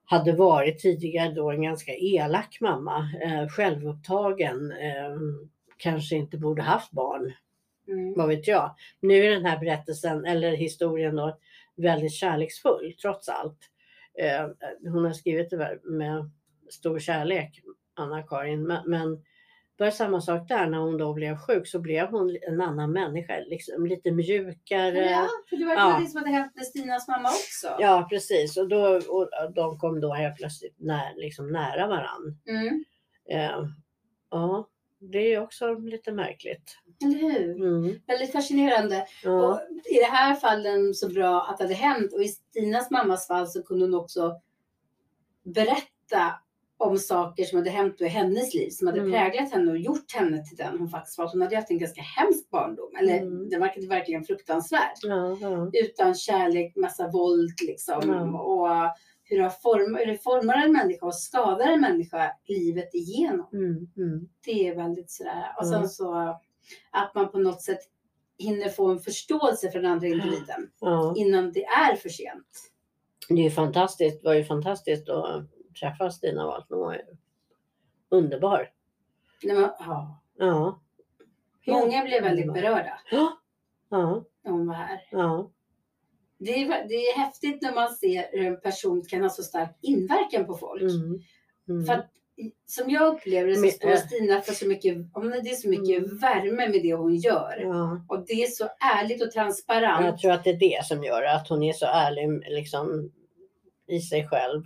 hade 0.08 0.32
varit 0.32 0.78
tidigare 0.78 1.32
då 1.32 1.50
en 1.50 1.62
ganska 1.62 1.92
elak 1.94 2.58
mamma, 2.60 3.10
eh, 3.24 3.48
självupptagen, 3.48 4.72
eh, 4.72 5.16
kanske 5.76 6.16
inte 6.16 6.38
borde 6.38 6.62
haft 6.62 6.90
barn, 6.92 7.32
Mm. 7.88 8.14
vad 8.16 8.28
vet 8.28 8.48
jag. 8.48 8.74
Nu 9.00 9.24
är 9.24 9.30
den 9.30 9.44
här 9.46 9.58
berättelsen, 9.58 10.24
eller 10.24 10.56
historien 10.56 11.16
då, 11.16 11.38
väldigt 11.76 12.12
kärleksfull 12.12 12.94
trots 13.02 13.28
allt. 13.28 13.58
Eh, 14.18 14.46
hon 14.92 15.04
har 15.04 15.12
skrivit 15.12 15.50
det 15.50 15.78
med 15.84 16.30
stor 16.70 16.98
kärlek, 16.98 17.60
Anna-Karin, 17.94 18.62
men, 18.62 18.90
men 18.90 19.22
det 19.78 19.84
var 19.84 19.90
samma 19.90 20.20
sak 20.20 20.48
där 20.48 20.66
när 20.66 20.78
hon 20.78 20.98
då 20.98 21.12
blev 21.12 21.36
sjuk 21.36 21.66
så 21.68 21.78
blev 21.78 22.06
hon 22.06 22.36
en 22.48 22.60
annan 22.60 22.92
människa, 22.92 23.38
liksom 23.46 23.86
lite 23.86 24.10
mjukare. 24.10 25.10
Ja, 25.10 25.28
för 25.48 25.56
det 25.56 25.64
var 25.64 25.74
Ja. 25.74 25.98
det 26.00 26.06
som 26.06 26.18
hade 26.18 26.30
hänt 26.30 26.52
med 26.56 26.66
Stinas 26.66 27.08
mamma 27.08 27.28
också. 27.28 27.76
Ja, 27.78 28.06
precis. 28.10 28.56
Och, 28.56 28.68
då, 28.68 29.00
och 29.08 29.30
de 29.54 29.78
kom 29.78 30.00
då 30.00 30.12
helt 30.14 30.36
plötsligt 30.36 30.74
när, 30.78 31.14
liksom 31.16 31.52
nära 31.52 31.86
varann. 31.86 32.38
Mm. 32.48 32.84
Eh, 33.30 33.68
ja, 34.30 34.68
det 34.98 35.34
är 35.34 35.40
också 35.42 35.74
lite 35.74 36.12
märkligt. 36.12 36.76
Eller 37.04 37.18
hur? 37.18 37.50
Mm, 37.56 38.00
Väldigt 38.06 38.32
fascinerande. 38.32 39.06
ja, 39.24 39.30
Och 39.48 39.60
I 39.90 39.94
det 39.94 40.10
här 40.10 40.34
fallen 40.34 40.94
så 40.94 41.08
bra 41.08 41.42
att 41.42 41.58
det 41.58 41.64
hade 41.64 41.74
hänt 41.74 42.12
och 42.12 42.22
i 42.22 42.28
Stinas 42.28 42.90
mammas 42.90 43.26
fall 43.28 43.46
så 43.48 43.62
kunde 43.62 43.84
hon 43.84 43.94
också 43.94 44.40
berätta 45.42 46.40
om 46.78 46.98
saker 46.98 47.44
som 47.44 47.58
hade 47.58 47.70
hänt 47.70 48.00
i 48.00 48.06
hennes 48.08 48.54
liv 48.54 48.70
som 48.70 48.86
hade 48.86 49.00
Mm. 49.00 49.12
präglat 49.12 49.52
henne 49.52 49.70
och 49.70 49.78
gjort 49.78 50.12
henne 50.14 50.44
till 50.44 50.56
den 50.56 50.78
hon 50.78 50.88
faktiskt 50.88 51.18
var. 51.18 51.28
Hon 51.32 51.40
hade 51.42 51.56
haft 51.56 51.70
en 51.70 51.78
ganska 51.78 52.00
hemsk 52.02 52.50
barndom. 52.50 52.96
Eller 53.00 53.16
Mm. 53.20 53.48
den 53.50 53.60
verkade 53.60 53.86
verkligen 53.86 54.24
fruktansvärd. 54.24 54.96
ja. 55.40 55.70
Utan 55.72 56.14
kärlek, 56.14 56.76
massa 56.76 57.08
våld 57.10 57.54
liksom. 57.66 58.00
Ja. 58.06 58.40
Och 58.40 58.96
hur 59.24 59.42
det, 59.42 59.50
formar, 59.62 59.98
hur 59.98 60.06
det 60.06 60.18
formar 60.18 60.54
en 60.64 60.72
människa 60.72 61.06
och 61.06 61.14
skadar 61.14 61.66
en 61.66 61.80
människa 61.80 62.30
livet 62.48 62.94
igenom. 62.94 63.48
Mm, 63.52 63.88
mm, 63.96 64.28
Det 64.44 64.68
är 64.68 64.74
väldigt 64.74 65.10
sådär. 65.10 65.54
Och 65.58 65.66
sen 65.66 65.88
så 65.88 66.14
att 66.90 67.14
man 67.14 67.30
på 67.30 67.38
något 67.38 67.62
sätt 67.62 67.78
hinner 68.38 68.68
få 68.68 68.86
en 68.90 68.98
förståelse 69.00 69.70
för 69.70 69.78
den 69.80 69.90
andra 69.92 70.06
individen 70.06 70.70
innan 71.16 71.52
det 71.52 71.64
är 71.64 71.96
för 71.96 72.08
sent. 72.08 72.70
Det 73.28 73.34
är 73.34 73.44
ju 73.44 73.50
fantastiskt, 73.50 74.22
det 74.22 74.28
var 74.28 74.34
ju 74.34 74.44
fantastiskt 74.44 75.08
att 75.08 75.44
träffa 75.80 76.10
Stina. 76.10 76.62
Hon 76.68 76.78
var 76.80 77.02
underbar. 78.08 78.70
När 79.42 79.54
man, 79.54 79.70
ja. 79.78 80.20
Ja. 80.38 80.80
Många 81.66 82.04
blev 82.04 82.22
väldigt 82.22 82.52
berörda 82.52 83.00
Ja, 83.10 83.38
ja, 83.88 84.24
när 84.44 84.52
hon 84.52 84.66
var 84.66 84.74
här. 84.74 85.08
ja. 85.10 85.50
Det 86.38 86.62
är, 86.62 86.88
det 86.88 86.94
är 86.94 87.18
häftigt 87.18 87.62
när 87.62 87.74
man 87.74 87.88
ser 87.94 88.28
hur 88.32 88.46
en 88.46 88.60
person 88.60 89.02
kan 89.08 89.22
ha 89.22 89.28
så 89.28 89.42
stark 89.42 89.76
inverkan 89.82 90.46
på 90.46 90.54
folk. 90.54 90.82
Mm, 90.82 91.22
mm, 91.68 91.86
För 91.86 91.92
att 91.92 92.10
som 92.66 92.90
jag 92.90 93.14
upplever 93.14 93.48
det 93.48 93.54
så 93.54 93.60
Men, 93.60 93.70
står 93.70 93.96
Stina 93.96 94.40
för 94.40 94.52
så 94.52 94.66
mycket, 94.66 94.96
om 95.12 95.30
det 95.30 95.50
är 95.50 95.54
så 95.54 95.68
mycket 95.68 95.98
Mm. 96.04 96.18
värme 96.18 96.68
med 96.68 96.82
det 96.82 96.94
hon 96.94 97.16
gör. 97.16 97.60
Ja. 97.62 98.00
Och 98.08 98.24
det 98.26 98.32
är 98.32 98.46
så 98.46 98.68
ärligt 98.96 99.22
och 99.22 99.30
transparent. 99.30 100.04
Jag 100.06 100.18
tror 100.18 100.30
att 100.32 100.44
det 100.44 100.50
är 100.50 100.58
det 100.58 100.84
som 100.84 101.04
gör 101.04 101.22
att 101.22 101.48
hon 101.48 101.62
är 101.62 101.72
så 101.72 101.86
ärlig 101.86 102.42
liksom, 102.50 103.12
i 103.86 104.00
sig 104.00 104.28
själv. 104.28 104.62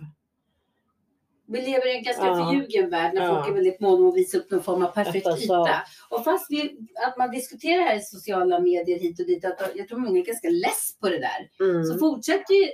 Vi 1.51 1.61
lever 1.61 1.87
i 1.93 1.97
en 1.97 2.03
ganska 2.03 2.25
Ja. 2.25 2.35
förljugen 2.45 2.89
värld 2.89 3.13
när 3.13 3.21
Ja. 3.25 3.35
folk 3.35 3.49
är 3.49 3.53
väldigt 3.53 3.79
måna 3.79 3.95
om 4.03 4.07
att 4.09 4.15
visa 4.15 4.37
upp 4.37 4.51
någon 4.51 4.63
form 4.63 4.83
av 4.83 4.87
perfekt 4.91 5.27
Alltså, 5.27 5.43
yta. 5.43 5.81
Och 6.09 6.23
fast 6.23 6.45
vi, 6.49 6.77
att 7.07 7.17
man 7.17 7.31
diskuterar 7.31 7.83
här 7.83 7.95
i 7.95 8.01
sociala 8.01 8.59
medier 8.59 8.99
hit 8.99 9.19
och 9.19 9.25
dit, 9.25 9.45
att 9.45 9.71
jag 9.75 9.87
tror 9.87 9.99
många 9.99 10.19
är 10.19 10.25
ganska 10.25 10.49
less 10.49 10.97
på 11.01 11.09
det 11.09 11.19
där. 11.19 11.65
Mm. 11.69 11.83
Så 11.83 11.97
fortsätter 11.97 12.53
ju 12.53 12.67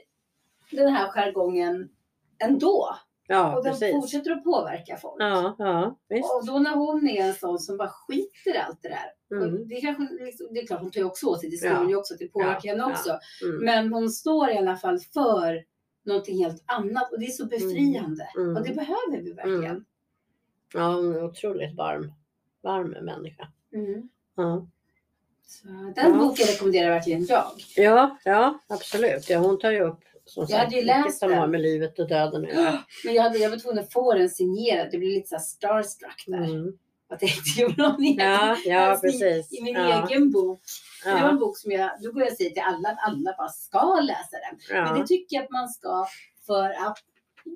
den 0.72 0.94
här 0.94 1.08
jargongen 1.12 1.90
ändå. 2.44 2.96
Ja, 3.30 3.58
Och 3.58 3.64
den 3.64 3.74
precis. 3.74 3.92
fortsätter 3.92 4.32
att 4.32 4.44
påverka 4.44 4.98
folk. 4.98 5.16
Ja, 5.22 5.56
ja. 5.60 5.98
Och 6.36 6.46
då 6.48 6.60
när 6.60 6.76
hon 6.76 7.08
är 7.10 7.24
en 7.24 7.34
sån 7.34 7.60
som 7.60 7.78
bara 7.78 7.90
skiter 7.90 8.56
i 8.56 8.58
allt 8.58 8.80
det 8.82 8.90
där. 8.90 9.38
Mm. 9.38 9.68
det, 9.68 9.82
kanske, 9.82 10.04
det 10.54 10.60
är 10.60 10.68
klart 10.68 10.82
hon 10.82 10.92
tar 10.92 11.04
också 11.04 11.26
åt 11.28 11.40
sig, 11.40 11.50
det 11.50 11.56
Ja. 11.56 11.60
skriver 11.76 11.90
ju 11.90 11.96
också, 11.96 12.14
att 12.14 12.20
det 12.20 12.28
påverkar 12.28 12.70
henne 12.70 12.86
också. 12.86 13.10
Mm. 13.44 13.66
Men 13.66 13.94
hon 13.94 14.10
står 14.10 14.50
i 14.50 14.58
alla 14.58 14.76
fall 14.78 15.00
för 15.00 15.64
någonting 16.08 16.44
helt 16.44 16.64
annat 16.66 17.12
och 17.12 17.20
det 17.20 17.26
är 17.26 17.32
så 17.32 17.46
befriande. 17.46 18.30
Mm. 18.38 18.58
Och 18.58 18.64
det 18.64 18.74
behöver 18.74 19.22
vi 19.24 19.34
verkligen. 19.34 19.66
Mm. 19.66 19.86
Ja, 20.74 20.94
hon 20.96 21.16
är 21.16 21.24
otroligt 21.24 21.76
varm. 21.76 22.14
Varm 22.62 22.90
människa. 22.90 23.48
Mm. 23.74 24.10
Ja. 24.36 24.68
Så 25.46 25.68
den 25.68 25.94
Ja. 25.96 26.18
boken 26.18 26.46
rekommenderar 26.46 26.90
verkligen 26.90 27.26
jag. 27.26 27.46
Ja, 27.76 28.18
ja, 28.24 28.60
absolut. 28.68 29.30
Ja, 29.30 29.40
hon 29.40 29.60
tar 29.60 29.72
ju 29.72 29.82
upp 29.82 30.00
som 30.26 30.42
Jag 30.42 30.50
sagt 30.50 30.64
hade 30.64 30.76
ju 30.76 30.82
mycket 30.82 31.06
läst 31.06 31.20
som 31.20 31.34
har 31.34 31.48
med 31.48 31.62
livet 31.62 32.00
och 32.00 32.08
döden 32.08 32.44
att 32.44 32.54
göra. 32.54 32.84
Men 33.06 33.14
jag, 33.14 33.24
hade, 33.24 33.38
jag 33.38 33.50
var 33.50 33.58
tvungen 33.58 33.84
att 33.84 33.94
få 33.94 34.14
den 34.14 34.30
signerad. 34.30 34.88
Det 34.92 34.98
blev 34.98 35.12
lite 35.12 35.28
så 35.28 35.40
starstruck 35.40 36.24
där. 36.28 36.38
Mm. 36.38 36.78
Att 37.10 37.22
jag 37.22 37.32
inte 37.32 37.50
gjorde 37.62 37.82
någon 37.92 38.04
egen. 38.04 38.26
Ja, 38.32 38.58
ja, 38.66 38.80
Alltså, 38.80 39.08
i- 39.08 39.12
precis. 39.12 39.60
I 39.60 39.64
min 39.64 39.74
ja, 39.74 40.08
egen 40.10 40.32
bok. 40.32 40.62
Det 41.04 41.10
var 41.12 41.18
en 41.18 41.26
ja, 41.26 41.34
bok 41.34 41.58
som 41.58 41.72
jag, 41.72 41.90
då 42.04 42.12
går 42.12 42.22
jag 42.22 42.32
och 42.32 42.38
säger 42.38 42.52
till 42.52 42.64
alla 42.66 42.90
att 42.90 42.98
alla 43.08 43.36
bara 43.38 43.50
ska 43.50 44.00
läsa 44.02 44.38
den. 44.50 44.60
Men 44.70 44.88
ja. 44.96 45.02
det 45.02 45.08
tycker 45.08 45.36
jag 45.36 45.44
att 45.44 45.52
man 45.52 45.70
ska 45.70 46.06
för 46.46 46.70
att 46.70 46.98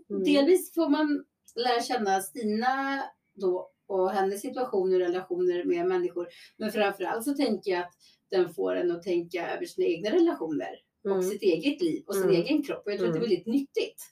Mm. 0.10 0.24
delvis 0.24 0.74
får 0.74 0.90
man 0.90 1.26
lära 1.56 1.82
känna 1.82 2.22
Stina 2.22 3.04
då 3.34 3.70
och 3.88 4.12
hennes 4.12 4.42
situation 4.42 4.94
och 4.94 5.00
relationer 5.00 5.64
med 5.64 5.86
människor. 5.88 6.28
Men 6.58 6.72
framförallt 6.72 7.24
så 7.24 7.34
tänker 7.34 7.72
jag 7.72 7.80
att 7.82 7.94
den 8.32 8.54
får 8.54 8.76
en 8.76 8.92
att 8.92 9.04
tänka 9.04 9.50
över 9.52 9.66
sina 9.66 9.88
egna 9.88 10.10
relationer 10.10 10.70
och 11.04 11.12
Mm. 11.12 11.24
sitt 11.24 11.42
eget 11.42 11.82
liv 11.82 12.04
och 12.08 12.14
sin 12.16 12.24
Mm. 12.24 12.36
egen 12.36 12.64
kropp. 12.64 12.86
Och 12.86 12.92
jag 12.92 13.00
tror 13.00 13.08
att 13.08 13.14
det 13.14 13.18
är 13.20 13.26
Mm. 13.26 13.30
väldigt 13.30 13.48
nyttigt. 13.48 14.04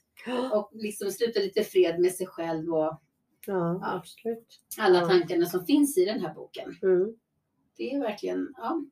Och 0.52 0.70
liksom 0.72 1.10
sluta 1.10 1.40
lite 1.40 1.64
fred 1.64 1.98
med 2.00 2.12
sig 2.14 2.26
själv 2.26 2.74
och 2.74 3.00
Ja, 3.50 3.80
absolut. 3.82 4.60
alla 4.78 4.98
Ja. 4.98 5.08
tankarna 5.08 5.46
som 5.46 5.66
finns 5.66 5.98
i 5.98 6.04
den 6.04 6.20
här 6.20 6.34
boken. 6.34 6.78
Mm. 6.82 7.16
Det 7.76 7.92
är 7.94 8.00
verkligen, 8.00 8.54
ja. 8.56 8.84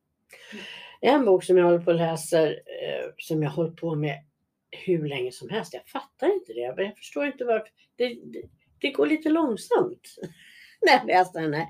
En 1.01 1.25
bok 1.25 1.45
som 1.45 1.57
jag 1.57 1.65
håller 1.65 1.79
på 1.79 1.91
och 1.91 1.97
läser, 1.97 2.51
eh, 2.51 3.11
som 3.19 3.43
jag 3.43 3.51
hållit 3.51 3.77
på 3.77 3.95
med 3.95 4.25
hur 4.71 5.09
länge 5.09 5.33
som 5.33 5.49
helst. 5.49 5.75
Jag 5.75 5.87
fattar 5.87 6.33
inte 6.35 6.53
det. 6.53 6.61
Jag 6.61 6.97
förstår 6.97 7.27
inte 7.27 7.45
varför. 7.45 7.69
Det, 7.97 8.09
det, 8.09 8.43
det 8.81 8.91
går 8.91 9.07
lite 9.07 9.29
långsamt 9.29 10.15
när 10.87 10.93
jag 10.93 11.07
läser 11.07 11.43
den 11.43 11.55
här. 11.55 11.67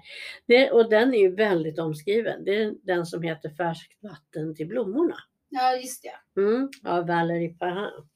Det, 0.46 0.70
och 0.70 0.90
den 0.90 1.14
är 1.14 1.18
ju 1.18 1.34
väldigt 1.34 1.78
omskriven. 1.78 2.44
Det 2.44 2.62
är 2.62 2.74
den 2.82 3.06
som 3.06 3.22
heter 3.22 3.50
Färskt 3.50 4.02
vatten 4.02 4.54
till 4.54 4.66
blommorna. 4.66 5.16
Ja, 5.48 5.76
just 5.76 6.02
det. 6.02 6.40
Mm, 6.40 6.68
av 6.84 7.06
Valerie 7.06 7.54
Parham. 7.54 8.08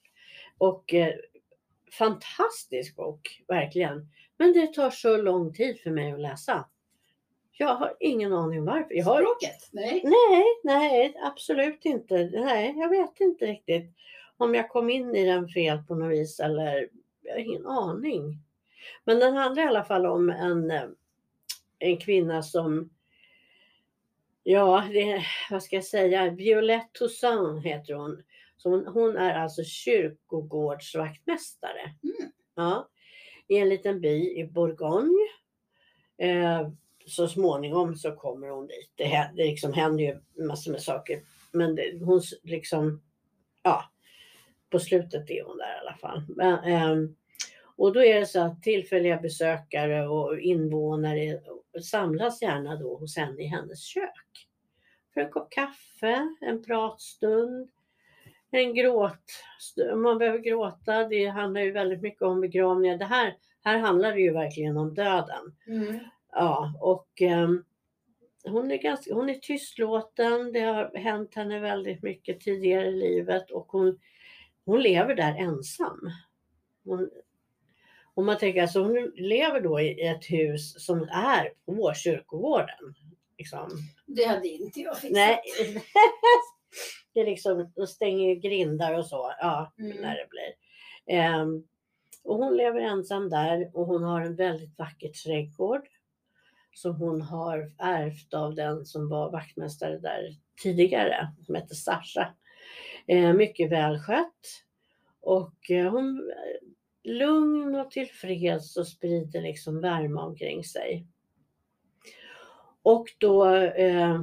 Och 0.57 0.93
eh, 0.93 1.13
fantastisk 1.97 2.95
bok, 2.95 3.43
verkligen. 3.47 4.07
Men 4.37 4.53
det 4.53 4.67
tar 4.67 4.89
så 4.89 5.17
lång 5.17 5.53
tid 5.53 5.79
för 5.79 5.91
mig 5.91 6.11
att 6.11 6.19
läsa. 6.19 6.65
Jag 7.51 7.75
har 7.75 7.97
ingen 7.99 8.33
aning 8.33 8.65
varför. 8.65 8.93
Jag 8.93 9.05
har, 9.05 9.21
Språket? 9.21 9.69
Nej. 9.71 10.01
nej, 10.03 10.43
nej, 10.63 11.15
absolut 11.23 11.85
inte. 11.85 12.29
Nej, 12.33 12.73
jag 12.77 12.89
vet 12.89 13.19
inte 13.19 13.45
riktigt 13.45 13.91
om 14.37 14.55
jag 14.55 14.69
kom 14.69 14.89
in 14.89 15.15
i 15.15 15.25
den 15.25 15.47
fel 15.47 15.83
på 15.87 15.95
något 15.95 16.11
vis 16.11 16.39
eller 16.39 16.89
jag 17.21 17.33
har 17.33 17.39
ingen 17.39 17.67
aning. 17.67 18.37
Men 19.03 19.19
den 19.19 19.35
handlar 19.35 19.63
i 19.63 19.67
alla 19.67 19.83
fall 19.83 20.05
om 20.05 20.29
en, 20.29 20.71
eh, 20.71 20.83
en 21.79 21.97
kvinna 21.97 22.43
som 22.43 22.89
Ja, 24.43 24.87
det, 24.91 25.25
vad 25.49 25.63
ska 25.63 25.75
jag 25.75 25.85
säga? 25.85 26.29
Violette 26.29 26.89
Toussaint 26.93 27.65
heter 27.65 27.93
hon. 27.93 28.23
Så 28.57 28.69
hon, 28.69 28.87
hon 28.87 29.17
är 29.17 29.33
alltså 29.33 29.63
kyrkogårdsvaktmästare. 29.63 31.81
Mm. 32.03 32.31
Ja, 32.55 32.89
i 33.47 33.57
en 33.57 33.69
liten 33.69 34.01
by 34.01 34.39
i 34.39 34.45
Bourgogne. 34.45 35.27
Eh, 36.17 36.69
så 37.05 37.27
småningom 37.27 37.95
så 37.95 38.11
kommer 38.11 38.49
hon 38.49 38.67
dit. 38.67 38.91
Det, 38.95 39.03
händer, 39.03 39.43
det 39.43 39.49
liksom 39.49 39.73
händer 39.73 40.03
ju 40.03 40.43
massor 40.47 40.71
med 40.71 40.81
saker. 40.81 41.21
Men 41.51 41.75
det, 41.75 41.99
hon 42.05 42.21
liksom, 42.43 43.01
ja, 43.63 43.83
på 44.69 44.79
slutet 44.79 45.29
är 45.29 45.43
hon 45.43 45.57
där 45.57 45.75
i 45.75 45.79
alla 45.79 45.97
fall. 45.97 46.23
Men, 46.27 46.59
ehm, 46.63 47.15
och 47.75 47.93
då 47.93 48.03
är 48.03 48.19
det 48.19 48.25
så 48.25 48.39
att 48.39 48.63
tillfälliga 48.63 49.17
besökare 49.17 50.07
och 50.07 50.39
invånare 50.39 51.39
samlas 51.83 52.41
gärna 52.41 52.75
då 52.75 52.97
hos 52.97 53.17
henne 53.17 53.41
i 53.41 53.47
hennes 53.47 53.83
kök. 53.83 54.47
För 55.13 55.21
en 55.21 55.31
kopp 55.31 55.51
kaffe, 55.51 56.35
en 56.41 56.63
pratstund, 56.63 57.69
en 58.59 58.73
gråt. 58.73 59.31
Man 59.95 60.17
behöver 60.17 60.39
gråta, 60.39 61.07
det 61.07 61.25
handlar 61.25 61.61
ju 61.61 61.71
väldigt 61.71 62.01
mycket 62.01 62.21
om 62.21 62.41
begravningar. 62.41 62.97
Det 62.97 63.05
här, 63.05 63.37
här 63.63 63.77
handlar 63.77 64.13
det 64.13 64.21
ju 64.21 64.33
verkligen 64.33 64.77
om 64.77 64.93
döden. 64.93 65.55
Mm. 65.67 65.99
Ja, 66.31 66.73
och 66.81 67.21
ehm, 67.21 67.63
hon, 68.43 68.71
är 68.71 68.77
ganska, 68.77 69.13
hon 69.13 69.29
är 69.29 69.33
tystlåten. 69.33 70.53
Det 70.53 70.59
har 70.59 70.97
hänt 70.97 71.35
henne 71.35 71.59
väldigt 71.59 72.03
mycket 72.03 72.39
tidigare 72.39 72.87
i 72.87 72.91
livet 72.91 73.51
och 73.51 73.71
hon, 73.71 73.99
hon 74.65 74.81
lever 74.81 75.15
där 75.15 75.35
ensam. 75.35 76.11
Hon, 76.85 77.09
om 78.13 78.25
man 78.25 78.37
tänker 78.37 78.61
alltså 78.61 78.83
hon 78.83 79.11
lever 79.15 79.61
då 79.61 79.79
i 79.79 80.07
ett 80.07 80.25
hus 80.25 80.85
som 80.85 81.01
är 81.01 81.53
på 81.65 81.93
kyrkogården. 81.95 82.95
Liksom. 83.37 83.69
Det 84.05 84.23
hade 84.23 84.47
inte 84.47 84.79
jag 84.79 84.97
fixat. 84.97 85.15
Nej, 85.15 85.41
det 87.13 87.23
liksom, 87.23 87.71
de 87.75 87.87
stänger 87.87 88.35
grindar 88.35 88.97
och 88.97 89.05
så. 89.05 89.33
Ja, 89.39 89.73
Mm. 89.79 89.97
när 89.97 90.15
det 90.15 90.27
blir. 90.29 90.53
Ehm, 91.17 91.63
och 92.23 92.35
hon 92.37 92.57
lever 92.57 92.79
ensam 92.81 93.29
där 93.29 93.71
och 93.73 93.85
hon 93.85 94.03
har 94.03 94.21
en 94.21 94.35
väldigt 94.35 94.77
vacker 94.79 95.09
trädgård. 95.09 95.87
Som 96.73 96.95
hon 96.95 97.21
har 97.21 97.71
ärvt 97.77 98.33
av 98.33 98.55
den 98.55 98.85
som 98.85 99.09
var 99.09 99.31
vaktmästare 99.31 99.97
där 99.99 100.29
tidigare, 100.63 101.27
som 101.45 101.55
hette 101.55 101.75
Sasha. 101.75 102.33
Eh, 103.07 103.33
mycket 103.33 103.71
välskött. 103.71 104.63
Och 105.21 105.71
eh, 105.71 105.91
hon 105.91 106.31
är 106.31 106.59
lugn 107.09 107.75
och 107.75 107.91
tillfreds 107.91 108.77
och 108.77 108.87
sprider 108.87 109.41
liksom 109.41 109.81
värme 109.81 110.21
omkring 110.21 110.63
sig. 110.63 111.07
Och 112.83 113.07
då 113.17 113.55
eh, 113.55 114.21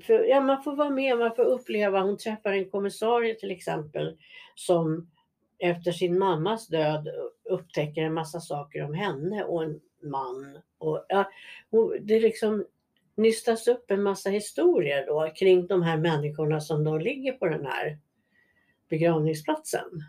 för, 0.00 0.24
ja, 0.24 0.40
man 0.40 0.62
får 0.62 0.76
vara 0.76 0.90
med, 0.90 1.18
man 1.18 1.34
får 1.36 1.44
uppleva. 1.44 2.00
Hon 2.00 2.18
träffar 2.18 2.52
en 2.52 2.70
kommissarie 2.70 3.34
till 3.34 3.50
exempel 3.50 4.16
som 4.54 5.10
efter 5.58 5.92
sin 5.92 6.18
mammas 6.18 6.68
död 6.68 7.08
upptäcker 7.44 8.02
en 8.02 8.14
massa 8.14 8.40
saker 8.40 8.84
om 8.84 8.94
henne 8.94 9.44
och 9.44 9.62
en 9.62 9.80
man. 10.02 10.58
Och, 10.78 11.06
ja, 11.08 11.30
det 12.00 12.20
liksom 12.20 12.64
nystas 13.14 13.68
upp 13.68 13.90
en 13.90 14.02
massa 14.02 14.30
historier 14.30 15.06
då 15.06 15.32
kring 15.36 15.66
de 15.66 15.82
här 15.82 15.96
människorna 15.96 16.60
som 16.60 16.84
då 16.84 16.98
ligger 16.98 17.32
på 17.32 17.46
den 17.46 17.66
här 17.66 17.98
begravningsplatsen. 18.88 20.04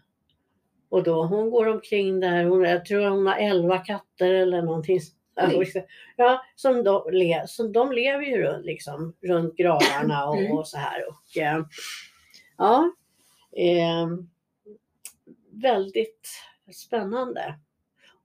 Och 0.90 1.04
då 1.04 1.26
hon 1.26 1.50
går 1.50 1.68
omkring 1.68 2.20
där, 2.20 2.44
hon, 2.44 2.64
jag 2.64 2.86
tror 2.86 3.10
hon 3.10 3.28
har 3.28 3.36
elva 3.36 3.78
katter 3.78 4.34
eller 4.34 4.62
någonting. 4.62 5.00
Oj. 5.36 5.74
Ja, 6.18 6.42
som 6.56 6.84
de, 6.84 7.04
le, 7.12 7.44
som 7.48 7.72
de 7.72 7.92
lever 7.92 8.24
ju 8.24 8.38
runt, 8.42 8.66
liksom, 8.66 9.16
runt 9.22 9.56
gravarna 9.58 10.26
och, 10.26 10.38
Mm. 10.38 10.52
och 10.58 10.68
så 10.68 10.78
här. 10.78 11.04
Och, 11.10 11.38
eh, 11.42 11.64
ja, 12.58 12.92
eh, 13.58 14.08
väldigt 15.52 16.30
spännande. 16.74 17.60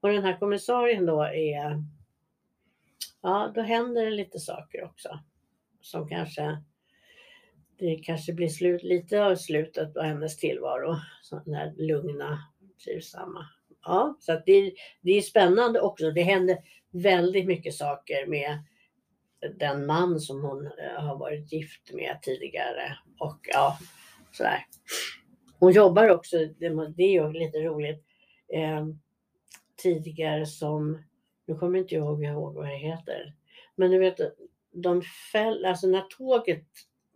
Och 0.01 0.09
den 0.09 0.25
här 0.25 0.39
kommissarien 0.39 1.07
då 1.07 1.23
är, 1.23 1.83
ja 3.23 3.53
då 3.55 3.61
händer 3.63 4.05
det 4.05 4.11
lite 4.11 4.39
saker 4.39 4.85
också. 4.85 5.19
Som 5.81 6.09
kanske, 6.09 6.63
det 7.79 7.97
kanske 7.97 8.33
blir 8.33 8.49
slut, 8.49 8.83
lite 8.83 9.25
av 9.25 9.37
slutet 9.37 9.95
på 9.95 10.01
hennes 10.01 10.37
tillvaro. 10.37 10.97
Så 11.23 11.43
den 11.45 11.55
här 11.55 11.75
lugna, 11.77 12.39
trivsamma. 12.85 13.47
Ja, 13.85 14.17
så 14.21 14.33
att 14.33 14.47
det, 14.47 14.73
det 15.01 15.11
är 15.11 15.23
spännande 15.23 15.81
också. 15.81 16.11
Det 16.11 16.23
händer 16.23 16.59
väldigt 17.03 17.47
mycket 17.47 17.75
saker 17.75 18.27
med 18.27 18.59
den 19.59 19.87
man 19.87 20.21
som 20.21 20.43
hon 20.45 20.67
eh, 20.67 21.03
har 21.03 21.19
varit 21.19 21.53
gift 21.53 21.93
med 21.93 22.19
tidigare. 22.23 22.99
Och 23.19 23.39
ja, 23.43 23.79
sådär. 24.33 24.67
Hon 25.59 25.73
jobbar 25.73 26.09
också, 26.09 26.37
det, 26.59 26.67
är 26.67 27.13
ju 27.13 27.33
lite 27.33 27.59
roligt. 27.59 28.05
Eh, 28.53 28.87
tidigare 29.77 30.47
som, 30.47 31.03
nu 31.47 31.55
kommer 31.55 31.79
inte 31.79 31.95
jag 31.95 32.25
ihåg 32.25 32.55
vad 32.55 32.67
det 32.67 32.77
heter, 32.77 33.35
men 33.77 33.91
du 33.91 33.99
vet, 33.99 34.21
de 34.73 35.03
fäll, 35.33 35.65
alltså 35.65 35.87
när 35.87 36.01
tåget 36.01 36.67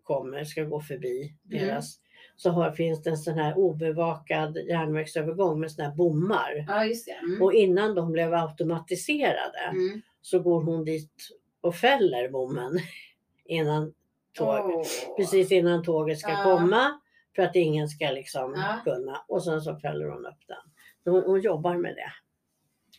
kommer, 0.02 0.44
ska 0.44 0.64
gå 0.64 0.80
förbi 0.80 1.34
Mm. 1.50 1.66
deras, 1.66 2.00
så 2.42 2.50
har, 2.50 2.70
finns 2.72 3.02
det 3.02 3.10
en 3.10 3.16
sån 3.18 3.34
här 3.38 3.58
obevakad 3.58 4.56
järnvägsövergång 4.56 5.60
med 5.60 5.72
såna 5.72 5.88
här 5.88 5.94
bommar. 5.96 6.64
Ja, 6.68 6.84
just 6.84 7.06
det. 7.06 7.12
Mm. 7.12 7.42
Och 7.42 7.52
innan 7.54 7.94
de 7.94 8.12
blev 8.12 8.34
automatiserade 8.34 9.58
Mm. 9.70 10.00
så 10.22 10.38
går 10.40 10.62
hon 10.62 10.84
dit 10.84 11.12
och 11.60 11.74
fäller 11.74 12.28
bommen 12.28 12.78
innan 13.44 13.92
tåg, 14.38 14.70
Åh. 14.70 14.82
precis 15.16 15.52
innan 15.52 15.84
tåget 15.84 16.18
ska 16.18 16.30
Ja. 16.30 16.42
komma 16.44 17.00
för 17.36 17.42
att 17.42 17.56
ingen 17.56 17.88
ska 17.88 18.10
liksom 18.10 18.54
Ja. 18.56 18.80
kunna 18.92 19.24
och 19.28 19.44
sen 19.44 19.60
så 19.62 19.76
fäller 19.76 20.06
hon 20.06 20.26
upp 20.26 20.46
den. 20.46 20.56
Så 21.04 21.10
hon, 21.10 21.22
hon 21.26 21.40
jobbar 21.40 21.76
med 21.76 21.94
det. 21.94 22.12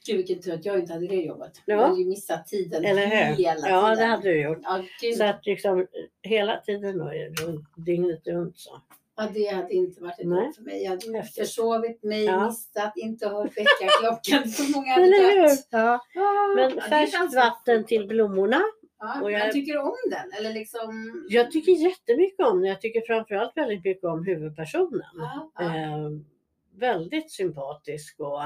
Gud 0.06 0.18
vilken 0.18 0.40
tur 0.42 0.54
att 0.54 0.66
jag 0.66 0.80
inte 0.80 0.94
hade 0.94 1.08
det 1.08 1.16
jobbet. 1.16 1.52
Ja. 1.66 1.76
Jag 1.76 1.88
hade 1.88 2.00
ju 2.02 2.06
missat 2.08 2.48
tiden 2.48 2.86
Eller 2.86 3.06
hur? 3.06 3.36
hela 3.36 3.70
Ja, 3.70 3.82
tiden. 3.82 3.98
det 3.98 4.06
hade 4.06 4.24
du 4.30 4.42
gjort. 4.42 4.60
Ja, 4.64 4.84
gud. 5.02 5.16
Så 5.16 5.24
att 5.24 5.46
liksom 5.46 5.88
hela 6.22 6.58
tiden 6.58 7.02
och 7.02 7.12
dygnet 7.76 8.28
runt 8.28 8.58
så. 8.60 8.82
Ja, 9.16 9.30
det 9.34 9.48
hade 9.48 9.74
inte 9.74 10.02
varit 10.02 10.20
ett 10.20 10.28
Nej. 10.28 10.54
för 10.56 10.62
mig. 10.64 10.84
Jag 10.84 10.90
hade 10.90 11.18
Häftigt. 11.18 11.48
försovit 11.48 12.04
mig, 12.04 12.24
Ja. 12.26 12.46
missat, 12.46 12.94
inte 12.98 13.28
hört 13.30 13.58
väckarklockan. 13.58 14.50
Så 14.52 14.72
många 14.78 14.94
hade 14.94 15.08
dött. 15.42 15.68
Ja. 15.72 16.02
Ja, 16.14 16.54
Men 16.56 16.72
ja, 16.76 16.82
färskt 16.82 17.12
känns- 17.18 17.36
vatten 17.36 17.86
till 17.86 18.08
blommorna. 18.08 18.62
Ja, 19.00 19.22
och 19.22 19.32
jag- 19.32 19.40
Men 19.40 19.52
tycker 19.52 19.74
du 19.74 19.80
om 19.80 19.96
den? 20.12 20.32
Eller 20.40 20.54
liksom... 20.54 21.12
Jag 21.30 21.52
tycker 21.52 21.72
jättemycket 21.72 22.46
om 22.46 22.60
den. 22.62 22.70
Jag 22.70 22.82
tycker 22.82 23.02
framförallt 23.08 23.58
väldigt 23.58 23.84
mycket 23.86 24.04
om 24.04 24.26
huvudpersonen. 24.26 25.02
Ja, 25.18 25.52
ja. 25.56 25.64
Eh, 25.78 26.10
väldigt 26.76 27.32
sympatisk 27.32 28.20
och, 28.20 28.42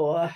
och 0.00 0.28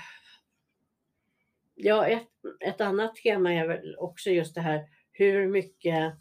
ja, 1.74 2.06
ett, 2.06 2.28
ett 2.60 2.80
annat 2.80 3.16
tema 3.16 3.52
är 3.54 3.68
väl 3.68 3.96
också 3.98 4.30
just 4.30 4.54
det 4.54 4.60
här 4.60 4.80
hur 5.12 5.46
mycket, 5.48 6.14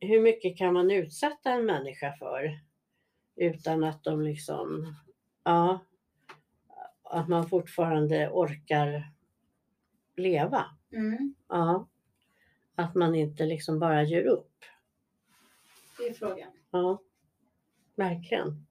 hur 0.00 0.20
mycket 0.20 0.58
kan 0.58 0.74
man 0.74 0.90
utsätta 0.90 1.50
en 1.50 1.64
människa 1.66 2.12
för 2.18 2.60
utan 3.36 3.84
att 3.84 4.04
de 4.04 4.22
liksom, 4.22 4.94
ja, 5.44 5.78
att 7.02 7.28
man 7.28 7.48
fortfarande 7.48 8.28
orkar 8.30 9.12
leva. 10.16 10.64
Mm, 10.92 11.34
Ja, 11.48 11.88
att 12.74 12.94
man 12.94 13.14
inte 13.14 13.46
liksom 13.46 13.78
bara 13.78 14.02
ger 14.02 14.24
upp. 14.26 14.64
det 15.98 16.08
är 16.08 16.14
frågan. 16.14 16.50
Ja, 16.70 17.02
verkligen. 17.96 18.66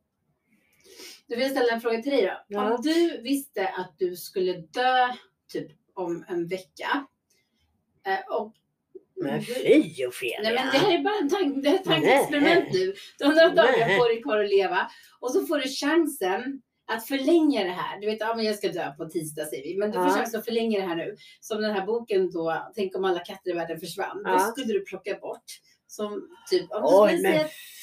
Du 1.27 1.35
vill 1.35 1.49
ställa 1.51 1.73
en 1.73 1.81
fråga 1.81 2.01
till 2.01 2.11
dig 2.11 2.25
då. 2.25 2.43
Ja. 2.47 2.75
Om 2.75 2.81
du 2.81 3.21
visste 3.21 3.67
att 3.69 3.93
du 3.97 4.15
skulle 4.15 4.53
dö 4.57 5.13
typ 5.47 5.71
om 5.93 6.25
en 6.27 6.47
vecka. 6.47 7.07
eh, 8.03 8.35
Och 8.39 8.53
Men 9.21 9.39
du- 9.39 9.45
fy 9.45 10.05
Ofelia! 10.05 10.39
Nej 10.43 10.53
men 10.53 10.65
det 10.71 10.77
här 10.77 10.93
är 10.99 11.03
bara 11.03 11.17
en 11.21 11.29
tank, 11.29 11.65
ett 11.65 11.83
tankeexperiment 11.83 12.73
nu. 12.73 12.93
Du 13.17 13.25
har 13.25 13.33
några 13.33 13.49
dagar 13.49 13.97
på 13.99 14.07
dig 14.07 14.21
kvar 14.21 14.43
att 14.43 14.49
leva. 14.49 14.91
Och 15.19 15.31
så 15.31 15.45
får 15.45 15.57
du 15.57 15.69
chansen 15.69 16.61
att 16.87 17.07
förlänga 17.07 17.63
det 17.63 17.69
här. 17.69 17.99
Du 18.01 18.07
vet, 18.07 18.19
ja, 18.19 18.35
men 18.35 18.45
jag 18.45 18.55
ska 18.55 18.69
dö 18.69 18.91
på 18.91 19.05
tisdag 19.05 19.45
säger 19.45 19.63
vi. 19.63 19.77
Men 19.77 19.91
du 19.91 19.97
får 19.97 20.07
Ja. 20.07 20.13
chansen 20.13 20.39
att 20.39 20.45
förlänga 20.45 20.79
det 20.81 20.87
här 20.87 20.95
nu. 20.95 21.15
Som 21.41 21.61
den 21.61 21.71
här 21.71 21.85
boken 21.85 22.31
då, 22.31 22.71
Tänk 22.75 22.95
om 22.95 23.05
alla 23.05 23.19
katter 23.19 23.51
i 23.51 23.53
världen 23.53 23.79
försvann. 23.79 24.21
Ja. 24.23 24.31
Då 24.33 24.39
skulle 24.39 24.73
du 24.73 24.85
plocka 24.85 25.17
bort. 25.21 25.43
Som 25.89 26.29
typ, 26.49 26.71
om 26.71 26.81
du 26.81 26.87
Oj 26.91 27.21
men 27.21 27.33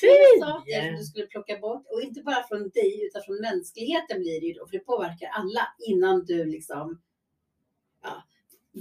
tre 0.01 0.40
saker 0.40 0.81
som 0.81 0.90
fy! 0.90 0.97
du 0.97 1.05
skulle 1.05 1.27
plocka 1.27 1.59
bort. 1.59 1.87
Och 1.90 2.03
inte 2.03 2.20
bara 2.23 2.42
från 2.49 2.68
dig 2.70 3.07
utan 3.07 3.23
från 3.23 3.40
mänskligheten 3.40 4.20
blir 4.20 4.40
det 4.40 4.47
ju 4.47 4.53
då. 4.53 4.66
För 4.66 4.73
det 4.73 4.79
påverkar 4.85 5.29
alla 5.29 5.66
innan 5.88 6.25
du 6.25 6.44
liksom 6.44 7.01
Ja. 8.03 8.23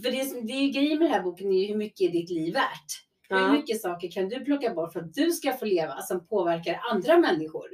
För 0.04 0.12
det, 0.12 0.26
som, 0.26 0.48
det 0.48 0.54
är 0.54 0.62
ju 0.62 0.70
grejen 0.70 1.00
med 1.00 1.08
den 1.08 1.14
här 1.14 1.24
boken 1.24 1.52
är 1.54 1.58
ju 1.62 1.68
hur 1.68 1.76
mycket 1.78 2.02
är 2.10 2.12
ditt 2.12 2.30
liv 2.30 2.54
värt? 2.54 3.06
Hur 3.30 3.38
Ja. 3.38 3.52
mycket 3.52 3.82
saker 3.82 4.12
kan 4.12 4.30
du 4.30 4.46
plocka 4.46 4.74
bort 4.74 4.94
för 4.94 5.00
att 5.00 5.14
du 5.14 5.32
ska 5.32 5.54
få 5.54 5.66
leva 5.66 6.02
som 6.02 6.28
påverkar 6.28 6.80
andra 6.92 7.18
människor? 7.18 7.68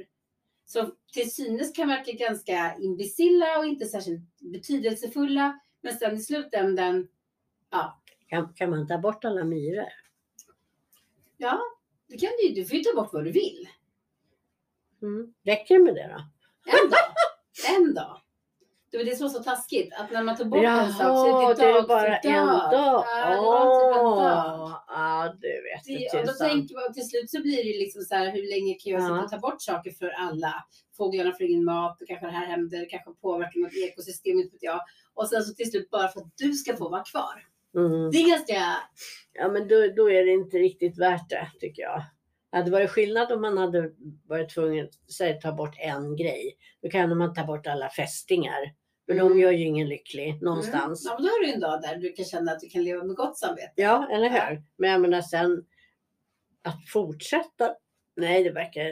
Som 0.64 0.94
till 1.12 1.30
synes 1.32 1.72
kan 1.72 1.88
verka 1.88 2.12
ganska 2.12 2.76
imbecilla 2.80 3.58
och 3.58 3.66
inte 3.66 3.86
särskilt 3.86 4.38
betydelsefulla. 4.40 5.60
Men 5.82 5.96
sen 5.96 6.16
i 6.16 6.20
slutändan, 6.20 7.08
Kan, 8.28 8.54
kan 8.54 8.70
man 8.70 8.88
ta 8.88 8.98
bort 8.98 9.24
alla 9.24 9.44
myror? 9.44 9.84
ja, 11.36 11.60
det 12.08 12.18
kan 12.18 12.30
du 12.40 12.48
ju. 12.48 12.54
Du 12.54 12.64
får 12.64 12.76
ju 12.76 12.82
ta 12.82 12.94
bort 13.02 13.12
vad 13.12 13.24
du 13.24 13.32
vill. 13.32 13.68
Mm. 15.02 15.34
Räcker 15.44 15.74
det 15.78 15.84
med 15.84 15.94
det 15.94 16.08
då? 16.16 16.22
En 16.78 16.90
dag. 16.90 16.98
en 17.78 17.94
dag. 17.94 18.20
Det 18.90 18.96
var 18.96 19.04
det 19.04 19.16
som 19.16 19.26
var 19.26 19.34
så 19.34 19.42
taskigt. 19.42 19.92
Att 19.98 20.10
när 20.12 20.22
man 20.22 20.36
tar 20.36 20.44
bort 20.44 20.64
en 20.64 20.92
sak 20.92 20.96
så 20.96 21.26
Jaha, 21.28 21.50
är 21.50 21.54
det 21.54 21.62
det 21.62 21.68
är 21.68 21.74
dag 21.74 21.88
bara 21.88 22.16
en 22.16 22.46
dag. 22.46 22.72
dag. 22.72 23.04
Ja, 23.06 23.34
det 23.34 24.02
dag. 24.02 24.82
Ja, 24.88 25.34
du 25.40 25.48
vet 25.48 25.84
Det, 25.84 26.08
det 26.12 26.20
och 26.20 26.26
då 26.26 26.32
tänker 26.32 26.74
man, 26.74 26.94
till 26.94 27.08
slut 27.08 27.30
så 27.30 27.40
blir 27.42 27.56
det 27.56 27.78
liksom 27.78 28.02
så 28.02 28.14
här, 28.14 28.30
hur 28.32 28.50
länge 28.54 28.74
kan 28.74 28.92
jag 28.92 29.00
Ja. 29.02 29.06
sitta 29.06 29.24
och 29.24 29.30
ta 29.30 29.38
bort 29.38 29.62
saker 29.62 29.90
för 29.90 30.08
alla? 30.08 30.54
Fåglarna 30.96 31.32
får 31.32 31.42
ingen 31.46 31.64
mat, 31.64 32.00
och 32.02 32.08
kanske 32.08 32.26
det 32.26 32.32
här 32.32 32.46
händer, 32.46 32.86
kanske 32.90 33.10
påverkar 33.22 33.60
något 33.60 33.72
ekosystem, 33.88 34.38
inte 34.38 34.52
vet 34.52 34.62
jag. 34.62 34.80
Och 35.14 35.28
sen 35.28 35.42
så 35.42 35.54
till 35.54 35.70
slut 35.70 35.90
bara 35.90 36.08
för 36.08 36.20
att 36.20 36.32
du 36.36 36.52
ska 36.52 36.76
få 36.76 36.88
vara 36.88 37.04
kvar. 37.04 37.36
Mm. 37.76 38.10
Det 38.10 38.18
är 38.18 38.28
ganska, 38.28 38.54
Ja, 39.32 39.48
men 39.48 39.68
då, 39.68 39.76
då 39.96 40.10
är 40.10 40.24
det 40.24 40.32
inte 40.32 40.56
riktigt 40.58 40.98
värt 40.98 41.28
det 41.28 41.48
tycker 41.60 41.82
jag. 41.82 42.02
Det 42.50 42.56
hade 42.56 42.70
varit 42.70 42.90
skillnad 42.90 43.32
om 43.32 43.40
man 43.40 43.58
hade 43.58 43.90
varit 44.28 44.50
tvungen 44.54 44.88
att 45.30 45.40
ta 45.40 45.52
bort 45.52 45.74
en 45.78 46.16
grej. 46.16 46.56
Då 46.82 46.88
kan 46.90 47.18
man 47.18 47.34
ta 47.34 47.44
bort 47.44 47.66
alla 47.66 47.88
fästingar. 47.90 48.74
För 49.10 49.14
Mm. 49.14 49.28
de 49.28 49.38
gör 49.40 49.52
ju 49.52 49.64
ingen 49.64 49.88
lycklig 49.88 50.42
någonstans. 50.42 51.06
Mm. 51.06 51.12
Ja, 51.12 51.14
men 51.18 51.22
då 51.26 51.28
har 51.32 51.44
du 51.46 51.52
en 51.52 51.60
dag 51.60 51.82
där 51.82 51.96
du 51.96 52.12
kan 52.12 52.24
känna 52.24 52.52
att 52.52 52.60
du 52.60 52.68
kan 52.68 52.82
leva 52.84 53.04
med 53.04 53.16
gott 53.16 53.38
samvete. 53.38 53.72
Ja, 53.76 54.08
eller 54.12 54.28
hur? 54.30 54.62
Men 54.76 54.90
jag 54.90 55.00
menar 55.00 55.20
sen 55.22 55.64
att 56.64 56.88
fortsätta. 56.88 57.74
Nej, 58.16 58.44
det 58.44 58.50
verkar... 58.50 58.82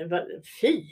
Fy! 0.60 0.82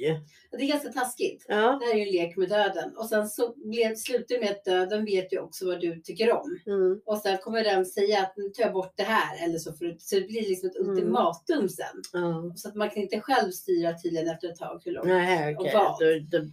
Det 0.50 0.62
är 0.64 0.68
ganska 0.68 0.88
taskigt. 0.88 1.44
Ja, 1.48 1.56
Det 1.80 1.86
här 1.86 1.92
är 1.94 1.96
ju 1.98 2.02
en 2.06 2.12
lek 2.12 2.36
med 2.36 2.48
döden. 2.48 2.96
Och 2.96 3.08
sen 3.08 3.28
så 3.28 3.54
slutar 3.96 4.34
det 4.34 4.40
med 4.40 4.50
att 4.50 4.64
döden 4.64 5.04
vet 5.04 5.32
ju 5.32 5.38
också 5.40 5.66
vad 5.66 5.80
du 5.80 6.00
tycker 6.00 6.32
om. 6.32 6.58
mm, 6.66 7.00
Och 7.06 7.18
sen 7.18 7.38
kommer 7.38 7.64
den 7.64 7.86
säga 7.86 8.20
att 8.20 8.36
nu 8.36 8.48
tar 8.48 8.62
jag 8.62 8.72
bort 8.72 8.92
det 8.96 9.02
här. 9.02 9.44
Eller 9.44 9.58
så, 9.58 9.70
du, 9.70 9.96
så 9.98 10.14
det 10.14 10.26
blir 10.26 10.48
liksom 10.48 10.68
ett 10.68 10.76
Mm. 10.76 10.90
ultimatum 10.90 11.68
sen. 11.68 12.02
ja. 12.12 12.52
Så 12.56 12.68
att 12.68 12.74
man 12.74 12.90
kan 12.90 13.02
inte 13.02 13.20
själv 13.20 13.50
styra 13.50 13.92
tydligen 13.92 14.28
efter 14.28 14.48
ett 14.48 14.56
tag 14.58 14.82
hur 14.84 14.92
långt. 14.92 15.08
Nej, 15.08 15.54
Och 15.56 15.60
okej. 15.60 15.74
vad? 15.74 15.98
Då, 16.00 16.38
då, 16.38 16.44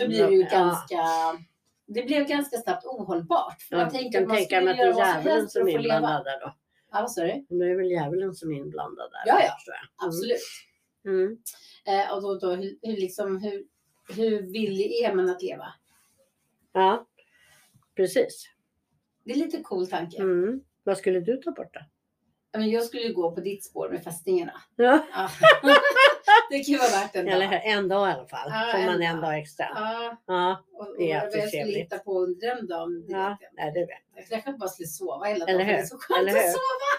Då 0.00 0.06
blir 0.08 0.26
det 0.26 0.32
ju 0.34 0.40
ja. 0.42 0.48
ganska... 0.58 0.96
Det 1.94 2.02
blev 2.02 2.26
ganska 2.26 2.56
snabbt 2.56 2.84
ohållbart. 2.84 3.62
För 3.62 3.76
Jag 3.76 3.92
kan 3.92 4.22
att 4.22 4.28
man 4.28 4.36
tänka 4.36 4.60
mig 4.60 4.74
skulle 4.74 4.80
att 4.80 4.96
det 4.96 5.02
är 5.02 5.14
djävulen 5.16 5.48
som 5.48 5.68
är 5.68 5.72
inblandad 5.72 6.24
där 6.24 6.40
då. 6.40 6.54
Ja, 6.92 7.00
vad 7.00 7.10
sa 7.12 7.22
du? 7.22 7.46
Det 7.48 7.70
är 7.70 7.76
väl 7.76 7.90
djävulen 7.90 8.34
som 8.34 8.52
är 8.52 8.56
inblandad 8.56 9.10
där. 9.10 9.22
Ja, 9.26 9.40
ja. 9.42 9.54
jag. 9.66 10.06
Absolut. 10.08 10.40
Mm. 11.04 11.38
Eh, 11.86 12.14
och 12.14 12.22
då, 12.22 12.38
då 12.38 12.54
hur, 12.54 12.78
hur, 12.82 12.96
liksom, 12.96 13.38
hur, 13.38 13.64
hur 14.16 14.42
villig 14.42 14.92
är 15.04 15.14
man 15.14 15.30
att 15.30 15.42
leva? 15.42 15.66
Ja, 16.72 17.06
precis. 17.96 18.44
Det 19.24 19.32
är 19.32 19.36
lite 19.36 19.62
cool 19.62 19.86
tanke. 19.86 20.16
Mm. 20.16 20.60
Vad 20.84 20.98
skulle 20.98 21.20
du 21.20 21.36
ta 21.36 21.50
bort 21.50 21.74
då? 21.74 21.80
Jag 22.60 22.82
skulle 22.84 23.02
ju 23.02 23.12
gå 23.12 23.34
på 23.34 23.40
ditt 23.40 23.64
spår 23.64 23.88
med 23.90 24.04
fästingarna. 24.04 24.62
Ja. 24.76 25.06
Ja. 25.12 25.30
det 26.50 26.58
kan 26.64 26.78
vara 26.78 26.88
värt 26.90 27.16
en 27.16 27.28
Eller 27.28 27.46
dag. 27.48 27.52
hur? 27.58 27.72
En 27.72 27.88
dag 27.88 28.08
i 28.08 28.12
alla 28.12 28.26
fall. 28.26 28.48
Ja, 28.52 28.68
Får 28.72 28.78
man 28.86 29.02
en 29.02 29.16
dag. 29.20 29.22
dag 29.30 29.38
extra. 29.38 29.66
Ja, 29.74 30.16
Ja, 30.26 30.64
och, 30.72 30.88
och 30.88 30.94
Det 30.98 31.12
är 31.12 31.14
vad 31.16 31.24
alltid 31.24 31.40
jag 31.40 31.48
skulle 31.48 31.78
hitta 31.78 31.98
på 31.98 32.18
under 32.20 32.54
den 32.56 32.66
dagen, 32.66 33.04
det 33.06 33.12
ja. 33.12 33.36
Nej, 33.52 33.72
det 33.72 33.80
vet 33.80 34.30
Jag 34.30 34.42
kanske 34.44 34.58
bara 34.60 34.68
skulle 34.70 34.86
sova 34.86 35.24
hela 35.26 35.44
Eller 35.46 35.58
dagen. 35.64 35.66
för 35.66 35.72
Det 35.74 35.76
hur? 35.76 35.82
är 35.82 35.86
så 35.86 35.98
skönt 35.98 36.20
Eller 36.20 36.30
att 36.30 36.44
hur? 36.44 36.50
sova. 36.50 36.90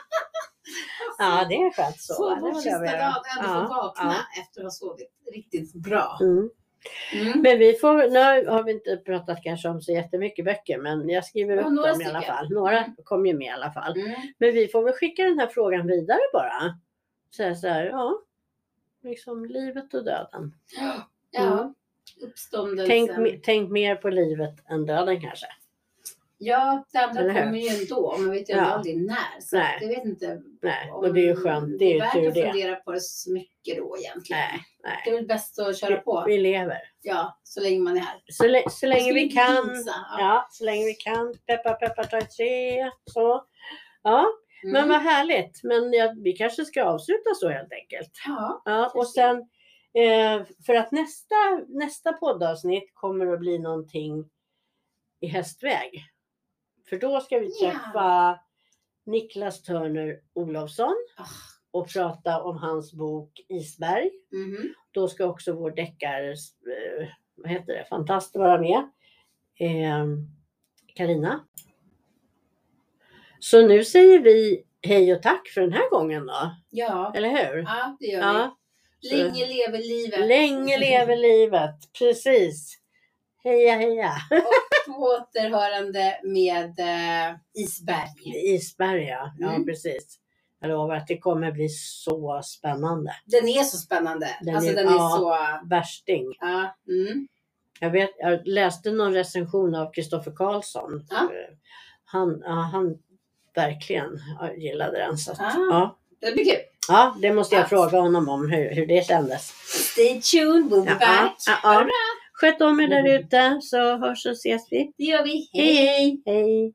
Ja, 1.17 1.45
det 1.49 1.55
är 1.55 1.71
skönt 1.71 2.01
så. 2.01 2.13
Sova 2.13 2.45
vill 2.45 2.55
sista 2.55 2.79
dagen 2.79 3.13
och 3.17 3.43
ändå 3.45 3.67
få 3.67 3.73
Ja, 3.73 3.81
vakna 3.83 4.15
efter 4.41 4.61
att 4.61 4.65
ha 4.65 4.71
sovit 4.71 5.11
riktigt 5.33 5.73
bra. 5.73 6.17
Mm. 6.21 6.49
Mm. 7.13 7.41
Men 7.41 7.59
vi 7.59 7.73
får, 7.73 8.09
nu 8.09 8.47
har 8.49 8.63
vi 8.63 8.71
inte 8.71 8.97
pratat 8.97 9.39
kanske 9.43 9.69
om 9.69 9.81
så 9.81 9.91
jättemycket 9.91 10.45
böcker, 10.45 10.77
men 10.77 11.09
jag 11.09 11.25
skriver 11.25 11.55
Ja, 11.55 11.61
upp 11.61 11.65
dem 11.85 12.01
i 12.01 12.05
alla 12.05 12.21
fall. 12.21 12.49
Några 12.53 12.77
Mm. 12.77 12.95
kom 13.03 13.25
ju 13.25 13.33
med 13.33 13.45
i 13.47 13.49
alla 13.49 13.71
fall. 13.71 13.97
Mm. 13.99 14.11
Men 14.37 14.51
vi 14.53 14.67
får 14.67 14.83
väl 14.83 14.93
skicka 14.93 15.23
den 15.23 15.39
här 15.39 15.47
frågan 15.47 15.87
vidare 15.87 16.19
bara. 16.33 16.79
Säga 17.37 17.55
så 17.55 17.67
här, 17.67 17.85
ja, 17.85 18.21
liksom 19.03 19.45
livet 19.45 19.93
och 19.93 20.03
döden. 20.05 20.53
Ja, 21.31 21.51
Mm. 21.57 21.73
uppståndelsen. 22.21 23.07
Tänk, 23.17 23.43
tänk 23.43 23.71
mer 23.71 23.95
på 23.95 24.09
livet 24.09 24.55
än 24.69 24.85
döden 24.85 25.21
kanske. 25.21 25.45
Ja, 26.37 26.85
det 26.91 26.97
andra 26.99 27.21
kommer 27.21 27.57
ju 27.57 27.67
ändå. 27.67 28.15
Man 28.17 28.31
vet 28.31 28.49
ju 28.49 28.53
Ja. 28.53 28.61
aldrig 28.61 28.97
när. 28.97 29.39
Så 29.41 29.57
Nej. 29.57 29.77
jag 29.81 29.87
vet 29.87 30.05
inte. 30.05 30.41
Nej, 30.61 30.91
och 30.91 31.13
det 31.13 31.19
är 31.21 31.25
ju 31.25 31.35
skönt. 31.35 31.79
Det 31.79 31.85
är 31.85 31.93
ju 31.93 31.99
värt 31.99 32.13
tur 32.13 32.27
att 32.27 32.33
det. 32.33 32.51
fundera 32.51 32.75
på 32.75 32.91
det 32.91 33.01
så 33.01 33.31
mycket 33.33 33.77
då 33.77 33.97
egentligen. 33.97 34.39
Nej, 34.41 34.59
nej. 34.83 35.01
Det 35.05 35.11
är 35.11 35.15
väl 35.15 35.27
bäst 35.27 35.59
att 35.59 35.77
köra 35.77 35.97
på. 35.97 36.23
Vi 36.27 36.37
lever. 36.37 36.77
Ja, 37.01 37.39
så 37.43 37.61
länge 37.61 37.79
man 37.79 37.97
är 37.97 38.01
här. 38.01 38.21
Så, 38.27 38.69
så 38.69 38.85
länge 38.87 39.13
vi 39.13 39.29
kan. 39.31 39.55
jinxa, 39.55 39.91
Ja. 40.11 40.19
Ja, 40.19 40.47
så 40.51 40.63
länge 40.63 40.85
vi 40.85 40.93
kan. 40.93 41.33
Peppa, 41.47 41.73
peppa, 41.73 42.03
ta 42.03 42.17
ett 42.17 42.31
tre. 42.37 42.91
Så. 43.05 43.45
Ja, 44.03 44.25
Mm. 44.63 44.73
men 44.73 44.89
vad 44.89 45.01
härligt. 45.01 45.63
Men 45.63 45.93
ja, 45.93 46.13
vi 46.17 46.33
kanske 46.33 46.65
ska 46.65 46.83
avsluta 46.83 47.29
så 47.35 47.49
helt 47.49 47.73
enkelt. 47.73 48.11
Ja, 48.27 48.61
Ja, 48.65 48.91
och 48.95 49.07
sen 49.07 49.37
eh, 49.93 50.45
för 50.65 50.75
att 50.75 50.91
nästa, 50.91 51.35
nästa 51.67 52.13
poddavsnitt 52.13 52.91
kommer 52.93 53.27
att 53.33 53.39
bli 53.39 53.59
någonting 53.59 54.29
i 55.19 55.27
Hästväg. 55.27 56.05
För 56.89 56.97
då 56.97 57.19
ska 57.19 57.39
vi 57.39 57.51
träffa 57.51 58.39
Niklas 59.05 59.63
Törner 59.63 60.19
Olofsson 60.33 60.95
Ah. 61.17 61.25
och 61.71 61.89
prata 61.93 62.41
om 62.43 62.57
hans 62.57 62.93
bok 62.93 63.41
Isberg. 63.49 64.09
Mhm. 64.31 64.73
Då 64.91 65.07
ska 65.07 65.25
också 65.25 65.53
vår 65.53 65.71
deckar, 65.71 66.23
eh, 66.29 67.07
vad 67.35 67.51
heter 67.51 67.73
det, 67.73 67.85
fantast 67.89 68.35
vara 68.35 68.61
med. 68.61 68.89
Karina. 70.95 71.45
Så 73.43 73.67
nu 73.67 73.83
säger 73.83 74.19
vi 74.19 74.63
hej 74.81 75.13
och 75.13 75.21
tack 75.23 75.47
för 75.47 75.61
den 75.61 75.73
här 75.73 75.89
gången 75.89 76.25
då. 76.25 76.55
Ja, 76.69 77.13
Eller 77.15 77.29
hur? 77.29 77.57
ja, 77.63 77.97
det 77.99 78.05
gör 78.07 78.19
Ja. 78.19 78.57
vi. 79.01 79.09
Länge 79.09 79.45
lever 79.47 79.77
livet. 79.77 80.19
Länge 80.27 80.77
lever 80.79 81.15
livet. 81.17 81.75
Precis. 81.99 82.77
Heja 83.43 83.75
heja. 83.75 84.11
På 84.87 84.91
återhörande 85.01 86.19
med 86.23 86.79
eh, 86.79 87.35
Isberg. 87.53 88.07
Isberg 88.55 89.03
ja. 89.03 89.33
Ja 89.39 89.49
Mm. 89.49 89.65
precis. 89.65 90.17
Jag 90.59 90.69
lovar 90.69 90.95
att 90.95 91.07
det 91.07 91.17
kommer 91.17 91.51
bli 91.51 91.69
så 91.69 92.41
spännande. 92.43 93.11
Den 93.25 93.47
är 93.47 93.63
så 93.63 93.77
spännande. 93.77 94.27
Den 94.41 94.55
alltså 94.55 94.71
är- 94.71 94.75
den 94.75 94.87
är 94.87 94.91
ja. 94.91 95.09
så... 95.61 95.67
Värsting. 95.69 96.33
Ja. 96.39 96.75
Mm. 96.87 97.27
Jag, 97.79 97.89
vet, 97.89 98.09
jag 98.19 98.47
läste 98.47 98.91
någon 98.91 99.13
recension 99.13 99.75
av 99.75 99.91
Kristoffer 99.93 100.31
Karlsson. 100.31 101.07
Ja. 101.09 101.15
Eh, 101.23 101.55
Han, 102.05 102.41
ja, 102.45 102.51
han 102.51 102.97
verkligen 103.55 104.19
gillade 104.57 104.97
den. 104.97 105.17
Så 105.17 105.31
att, 105.31 105.39
Ah. 105.39 105.55
ja. 105.69 105.97
Det 106.21 106.31
blir 106.31 106.45
kul. 106.45 106.59
ja, 106.87 107.15
det 107.21 107.33
måste 107.33 107.55
jag 107.55 107.63
Ja. 107.63 107.67
fråga 107.67 107.99
honom 107.99 108.29
om 108.29 108.49
hur, 108.51 108.75
hur 108.75 108.85
det 108.87 109.05
kändes. 109.07 109.47
Stay 109.91 110.21
tuned, 110.21 110.63
we'll 110.71 110.85
be 110.85 110.91
Ja, 110.91 110.95
back. 110.99 111.35
ja, 111.47 111.57
ja. 111.63 111.87
Sköt 112.33 112.61
om 112.61 112.79
er 112.79 112.87
där 112.87 113.19
ute 113.19 113.59
så 113.61 113.97
hörs 113.97 114.25
och 114.25 114.31
ses 114.31 114.67
vi. 114.71 114.91
Det 114.97 115.03
gör 115.03 115.23
vi. 115.23 115.49
Hej 115.53 115.75
hej! 115.75 116.21
hej. 116.25 116.73